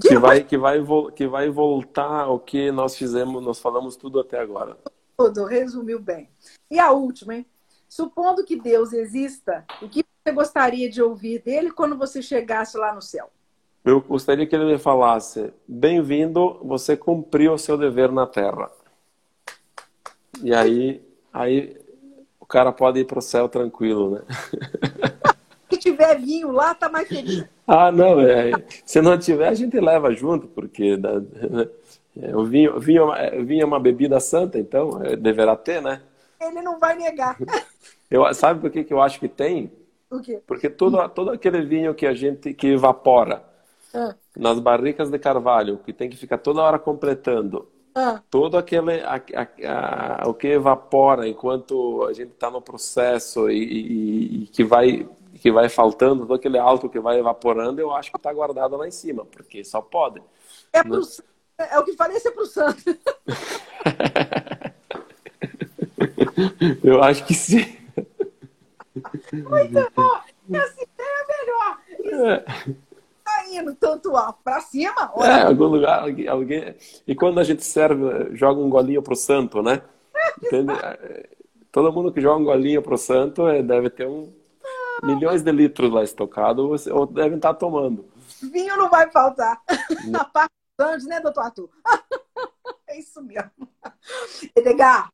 Que 0.00 0.08
que 0.08 0.18
vai, 0.18 0.42
que, 0.42 0.58
vai, 0.58 0.84
que 1.14 1.26
vai 1.28 1.48
voltar 1.48 2.22
ao 2.22 2.40
que 2.40 2.72
nós 2.72 2.96
fizemos, 2.96 3.40
nós 3.42 3.60
falamos 3.60 3.94
tudo 3.94 4.18
até 4.18 4.40
agora. 4.40 4.76
Tudo, 5.20 5.46
resumiu 5.46 5.98
bem. 5.98 6.28
E 6.70 6.78
a 6.78 6.92
última, 6.92 7.34
hein? 7.34 7.46
Supondo 7.88 8.44
que 8.44 8.54
Deus 8.54 8.92
exista, 8.92 9.64
o 9.82 9.88
que 9.88 10.04
você 10.04 10.32
gostaria 10.32 10.88
de 10.88 11.02
ouvir 11.02 11.42
dele 11.42 11.72
quando 11.72 11.98
você 11.98 12.22
chegasse 12.22 12.78
lá 12.78 12.94
no 12.94 13.02
céu? 13.02 13.28
Eu 13.84 14.00
gostaria 14.00 14.46
que 14.46 14.54
ele 14.54 14.66
me 14.66 14.78
falasse: 14.78 15.52
Bem-vindo, 15.66 16.60
você 16.62 16.96
cumpriu 16.96 17.54
o 17.54 17.58
seu 17.58 17.76
dever 17.76 18.12
na 18.12 18.28
terra. 18.28 18.70
E 20.40 20.54
aí, 20.54 21.02
aí 21.32 21.76
o 22.38 22.46
cara 22.46 22.70
pode 22.70 23.00
ir 23.00 23.04
para 23.04 23.18
o 23.18 23.22
céu 23.22 23.48
tranquilo, 23.48 24.10
né? 24.10 24.22
Se 25.68 25.78
tiver 25.78 26.16
vinho 26.20 26.52
lá, 26.52 26.76
tá 26.76 26.88
mais 26.88 27.08
feliz. 27.08 27.44
Ah, 27.66 27.92
não, 27.92 28.20
é, 28.20 28.52
se 28.86 29.02
não 29.02 29.18
tiver, 29.18 29.48
a 29.48 29.54
gente 29.54 29.78
leva 29.78 30.10
junto, 30.14 30.46
porque 30.46 30.96
é, 32.20 32.36
o 32.36 32.44
vinho, 32.44 32.78
vinho, 32.80 33.12
é, 33.12 33.42
vinho 33.42 33.62
é 33.62 33.66
uma 33.66 33.78
bebida 33.78 34.18
santa, 34.18 34.58
então 34.58 35.02
é, 35.02 35.14
deverá 35.16 35.56
ter, 35.56 35.80
né? 35.80 36.02
Ele 36.40 36.62
não 36.62 36.78
vai 36.78 36.96
negar. 36.96 37.36
Eu, 38.10 38.32
sabe 38.32 38.58
por 38.60 38.70
que, 38.70 38.84
que 38.84 38.94
eu 38.94 39.02
acho 39.02 39.20
que 39.20 39.28
tem? 39.28 39.70
O 40.10 40.18
quê? 40.20 40.40
Porque 40.46 40.70
todo, 40.70 41.06
todo 41.10 41.30
aquele 41.30 41.60
vinho 41.60 41.94
que 41.94 42.06
a 42.06 42.14
gente 42.14 42.54
que 42.54 42.68
evapora 42.68 43.44
ah. 43.92 44.14
nas 44.34 44.58
barricas 44.58 45.10
de 45.10 45.18
carvalho, 45.18 45.76
que 45.84 45.92
tem 45.92 46.08
que 46.08 46.16
ficar 46.16 46.38
toda 46.38 46.62
hora 46.62 46.78
completando, 46.78 47.68
ah. 47.94 48.22
todo 48.30 48.56
aquele 48.56 49.02
a, 49.02 49.16
a, 49.16 50.22
a, 50.24 50.26
o 50.26 50.32
que 50.32 50.46
evapora 50.46 51.28
enquanto 51.28 52.06
a 52.08 52.14
gente 52.14 52.30
está 52.30 52.50
no 52.50 52.62
processo 52.62 53.50
e, 53.50 53.62
e, 53.62 54.44
e 54.44 54.46
que 54.46 54.64
vai 54.64 55.06
que 55.34 55.52
vai 55.52 55.68
faltando, 55.68 56.22
todo 56.22 56.34
aquele 56.34 56.58
álcool 56.58 56.88
que 56.88 56.98
vai 56.98 57.18
evaporando, 57.18 57.78
eu 57.78 57.92
acho 57.92 58.10
que 58.10 58.16
está 58.16 58.32
guardado 58.32 58.76
lá 58.76 58.88
em 58.88 58.90
cima, 58.90 59.24
porque 59.26 59.62
só 59.62 59.80
pode. 59.80 60.22
É, 60.72 60.82
pro, 60.82 61.02
é 61.58 61.78
o 61.78 61.84
que 61.84 61.96
parece 61.96 62.30
para 62.30 62.42
o 62.42 62.46
santo. 62.46 62.82
eu 66.84 67.02
acho 67.02 67.24
que 67.26 67.34
sim. 67.34 67.76
Muito 69.32 69.92
bom! 69.94 70.20
É 70.50 70.58
melhor. 71.28 71.78
Isso 71.90 72.24
é. 72.24 72.44
Tá 73.24 73.44
indo 73.50 73.74
tanto 73.74 74.12
para 74.42 74.60
cima. 74.60 75.10
Olha. 75.14 75.28
É, 75.28 75.42
algum 75.42 75.66
lugar, 75.66 76.02
alguém. 76.28 76.74
E 77.06 77.14
quando 77.14 77.38
a 77.40 77.44
gente 77.44 77.64
serve, 77.64 78.34
joga 78.34 78.60
um 78.60 78.70
golinho 78.70 79.02
pro 79.02 79.14
santo, 79.14 79.62
né? 79.62 79.82
Entende? 80.42 80.72
Todo 81.70 81.92
mundo 81.92 82.12
que 82.12 82.20
joga 82.20 82.40
um 82.40 82.44
golinho 82.44 82.82
pro 82.82 82.96
santo 82.96 83.46
é, 83.46 83.62
deve 83.62 83.90
ter 83.90 84.06
um, 84.06 84.32
milhões 85.02 85.42
de 85.42 85.52
litros 85.52 85.92
lá 85.92 86.02
estocados, 86.02 86.86
ou 86.86 87.06
devem 87.06 87.36
estar 87.36 87.54
tomando. 87.54 88.06
Vinho 88.50 88.76
não 88.76 88.88
vai 88.88 89.10
faltar. 89.10 89.60
Na 90.06 90.24
parte 90.32 90.57
antes, 90.78 91.06
né, 91.06 91.20
doutor 91.20 91.42
Arthur? 91.42 91.68
é 92.86 92.98
isso 92.98 93.22
mesmo. 93.22 93.68
Edgar, 94.54 95.10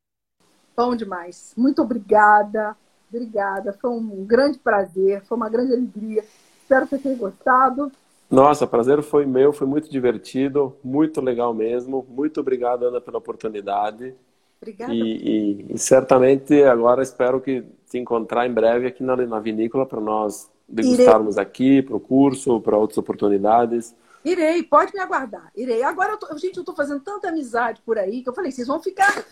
bom 0.76 0.94
demais. 0.94 1.54
Muito 1.56 1.82
obrigada. 1.82 2.76
Obrigada. 3.08 3.72
Foi 3.80 3.90
um 3.90 4.24
grande 4.24 4.58
prazer, 4.58 5.22
foi 5.24 5.36
uma 5.36 5.48
grande 5.48 5.72
alegria. 5.72 6.24
Espero 6.60 6.86
que 6.86 6.96
você 6.96 7.02
tenha 7.02 7.16
gostado. 7.16 7.92
Nossa, 8.30 8.66
prazer 8.66 9.02
foi 9.02 9.24
meu, 9.26 9.52
foi 9.52 9.66
muito 9.66 9.88
divertido, 9.88 10.76
muito 10.82 11.20
legal 11.20 11.54
mesmo. 11.54 12.04
Muito 12.08 12.40
obrigado, 12.40 12.84
Ana, 12.84 13.00
pela 13.00 13.18
oportunidade. 13.18 14.14
Obrigada. 14.60 14.92
E, 14.92 14.98
e, 14.98 15.74
e, 15.74 15.78
certamente 15.78 16.62
agora 16.62 17.02
espero 17.02 17.40
que 17.40 17.62
te 17.88 17.98
encontrar 17.98 18.46
em 18.46 18.52
breve 18.52 18.86
aqui 18.86 19.02
na, 19.02 19.14
na 19.14 19.38
vinícola 19.38 19.86
para 19.86 20.00
nós 20.00 20.50
degustarmos 20.68 21.36
Irei. 21.36 21.46
aqui, 21.46 21.82
para 21.82 21.96
o 21.96 22.00
curso, 22.00 22.60
para 22.60 22.76
outras 22.76 22.98
oportunidades. 22.98 23.94
Irei, 24.24 24.62
pode 24.62 24.92
me 24.94 25.00
aguardar. 25.00 25.50
Irei. 25.54 25.82
Agora, 25.82 26.12
eu 26.12 26.16
tô, 26.16 26.38
gente, 26.38 26.56
eu 26.56 26.62
estou 26.62 26.74
fazendo 26.74 27.00
tanta 27.00 27.28
amizade 27.28 27.82
por 27.84 27.98
aí 27.98 28.22
que 28.22 28.28
eu 28.28 28.34
falei, 28.34 28.50
vocês 28.50 28.66
vão 28.66 28.80
ficar 28.80 29.24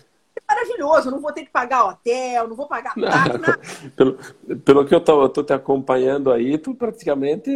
maravilhoso. 0.46 1.08
Eu 1.08 1.12
não 1.12 1.20
vou 1.20 1.32
ter 1.32 1.44
que 1.44 1.50
pagar 1.50 1.86
hotel, 1.86 2.48
não 2.48 2.54
vou 2.54 2.68
pagar 2.68 2.94
nada. 2.96 3.58
pelo, 3.96 4.18
pelo 4.60 4.84
que 4.84 4.94
eu 4.94 5.00
tô, 5.00 5.22
eu 5.22 5.28
tô 5.30 5.42
te 5.42 5.52
acompanhando 5.52 6.30
aí, 6.30 6.58
tu 6.58 6.74
praticamente 6.74 7.50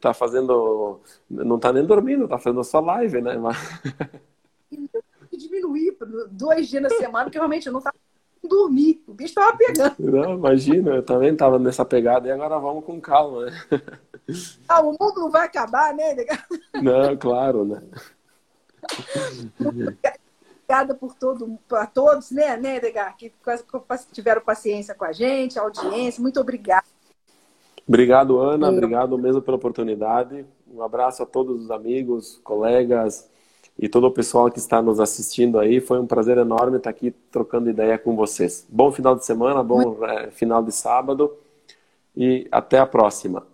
tá 0.00 0.14
fazendo. 0.14 1.00
Não 1.28 1.58
tá 1.58 1.72
nem 1.72 1.84
dormindo, 1.84 2.28
tá 2.28 2.38
fazendo 2.38 2.62
só 2.62 2.80
live, 2.80 3.20
né? 3.20 3.36
Mas... 3.36 3.56
Diminuir 5.32 5.96
dois 6.30 6.68
dias 6.68 6.82
na 6.82 6.90
semana, 6.90 7.24
porque 7.24 7.38
realmente 7.38 7.66
eu 7.66 7.72
não 7.72 7.80
tava 7.80 7.96
dormir. 8.50 9.02
O 9.06 9.14
bicho 9.14 9.34
tava 9.34 9.56
pegando. 9.56 9.94
Não, 9.98 10.34
imagina, 10.34 10.96
eu 10.96 11.02
também 11.02 11.34
tava 11.34 11.58
nessa 11.58 11.84
pegada 11.84 12.28
e 12.28 12.30
agora 12.30 12.58
vamos 12.58 12.84
com 12.84 13.00
calma, 13.00 13.46
né? 13.46 13.52
Ah, 14.68 14.80
o 14.80 14.92
mundo 14.92 15.14
não 15.16 15.30
vai 15.30 15.46
acabar, 15.46 15.94
né? 15.94 16.14
Não, 16.82 17.16
claro, 17.16 17.64
né? 17.64 17.82
Obrigada 19.58 20.94
por 20.94 21.14
todo, 21.14 21.58
a 21.72 21.86
todos, 21.86 22.30
né, 22.30 22.56
né, 22.56 22.76
Edgar, 22.76 23.16
que 23.16 23.32
tiveram 24.12 24.40
paciência 24.40 24.94
com 24.94 25.04
a 25.04 25.12
gente, 25.12 25.58
a 25.58 25.62
audiência. 25.62 26.22
Muito 26.22 26.40
obrigada. 26.40 26.86
Obrigado, 27.88 28.38
Ana. 28.38 28.68
Obrigado 28.68 29.18
mesmo 29.18 29.42
pela 29.42 29.56
oportunidade. 29.56 30.46
Um 30.72 30.82
abraço 30.82 31.22
a 31.22 31.26
todos 31.26 31.64
os 31.64 31.70
amigos, 31.70 32.40
colegas 32.44 33.29
e 33.80 33.88
todo 33.88 34.06
o 34.06 34.10
pessoal 34.10 34.50
que 34.50 34.58
está 34.58 34.82
nos 34.82 35.00
assistindo 35.00 35.58
aí. 35.58 35.80
Foi 35.80 35.98
um 35.98 36.06
prazer 36.06 36.36
enorme 36.36 36.76
estar 36.76 36.90
aqui 36.90 37.12
trocando 37.30 37.70
ideia 37.70 37.98
com 37.98 38.14
vocês. 38.14 38.66
Bom 38.68 38.92
final 38.92 39.16
de 39.16 39.24
semana, 39.24 39.62
bom 39.62 40.04
é, 40.04 40.30
final 40.30 40.62
de 40.62 40.70
sábado 40.70 41.34
e 42.14 42.46
até 42.52 42.78
a 42.78 42.86
próxima. 42.86 43.46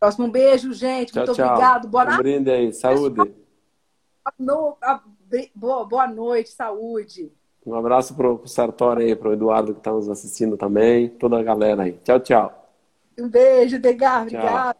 Próximo 0.00 0.26
um 0.26 0.30
beijo, 0.30 0.72
gente. 0.72 1.12
Tchau, 1.12 1.24
Muito 1.24 1.36
tchau. 1.36 1.48
obrigado. 1.48 1.86
Boa 1.86 2.04
noite. 2.04 2.18
Um 2.18 2.22
brinde 2.22 2.50
aí. 2.50 2.72
Saúde. 2.72 3.34
Boa, 5.54 5.84
boa 5.84 6.08
noite, 6.08 6.50
saúde. 6.50 7.32
Um 7.64 7.74
abraço 7.74 8.14
para 8.16 8.28
o 8.28 8.46
Sartori 8.48 9.04
aí, 9.04 9.16
para 9.16 9.28
o 9.28 9.32
Eduardo 9.32 9.72
que 9.72 9.78
está 9.78 9.92
nos 9.92 10.08
assistindo 10.08 10.56
também, 10.56 11.08
toda 11.08 11.38
a 11.38 11.42
galera 11.42 11.84
aí. 11.84 11.92
Tchau, 12.04 12.18
tchau. 12.18 12.68
Um 13.18 13.28
beijo, 13.28 13.78
Degar, 13.78 14.22
obrigado. 14.22 14.76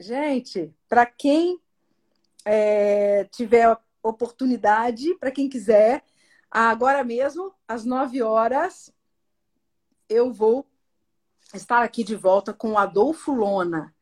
Gente, 0.00 0.74
para 0.88 1.06
quem 1.06 1.60
é, 2.44 3.24
tiver 3.24 3.76
oportunidade, 4.02 5.14
para 5.16 5.30
quem 5.30 5.48
quiser, 5.48 6.02
agora 6.50 7.04
mesmo, 7.04 7.54
às 7.68 7.84
9 7.84 8.22
horas, 8.22 8.92
eu 10.08 10.32
vou 10.32 10.66
estar 11.54 11.82
aqui 11.82 12.02
de 12.02 12.16
volta 12.16 12.52
com 12.52 12.72
o 12.72 12.78
Adolfo 12.78 13.32
Lona 13.32 13.94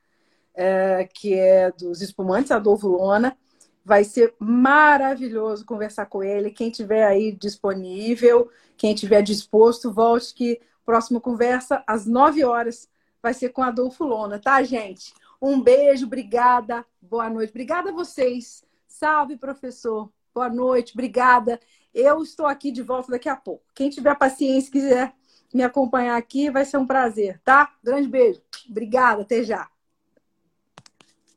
é, 0.58 1.08
que 1.14 1.34
é 1.34 1.70
dos 1.70 2.02
espumantes, 2.02 2.50
Adolfo 2.50 2.88
Lona. 2.88 3.38
Vai 3.84 4.02
ser 4.02 4.34
maravilhoso 4.40 5.64
conversar 5.64 6.06
com 6.06 6.22
ele. 6.22 6.50
Quem 6.50 6.68
tiver 6.68 7.06
aí 7.06 7.30
disponível, 7.32 8.50
quem 8.76 8.92
tiver 8.92 9.22
disposto, 9.22 9.92
volte 9.92 10.34
que 10.34 10.60
próxima 10.84 11.20
conversa 11.20 11.82
às 11.86 12.06
9 12.06 12.44
horas 12.44 12.88
vai 13.22 13.32
ser 13.32 13.50
com 13.50 13.62
Adolfo 13.62 14.04
Lona, 14.04 14.38
tá, 14.38 14.60
gente? 14.64 15.14
Um 15.40 15.60
beijo, 15.62 16.06
obrigada, 16.06 16.84
boa 17.00 17.30
noite. 17.30 17.50
Obrigada 17.50 17.90
a 17.90 17.92
vocês. 17.92 18.64
Salve, 18.86 19.36
professor. 19.36 20.10
Boa 20.34 20.48
noite, 20.48 20.92
obrigada. 20.94 21.60
Eu 21.94 22.22
estou 22.22 22.46
aqui 22.46 22.70
de 22.72 22.82
volta 22.82 23.12
daqui 23.12 23.28
a 23.28 23.36
pouco. 23.36 23.64
Quem 23.74 23.88
tiver 23.88 24.16
paciência, 24.16 24.70
quiser 24.70 25.14
me 25.54 25.62
acompanhar 25.62 26.16
aqui, 26.16 26.50
vai 26.50 26.64
ser 26.64 26.76
um 26.76 26.86
prazer, 26.86 27.40
tá? 27.44 27.72
Grande 27.82 28.08
beijo. 28.08 28.42
Obrigada, 28.68 29.22
até 29.22 29.42
já. 29.42 29.68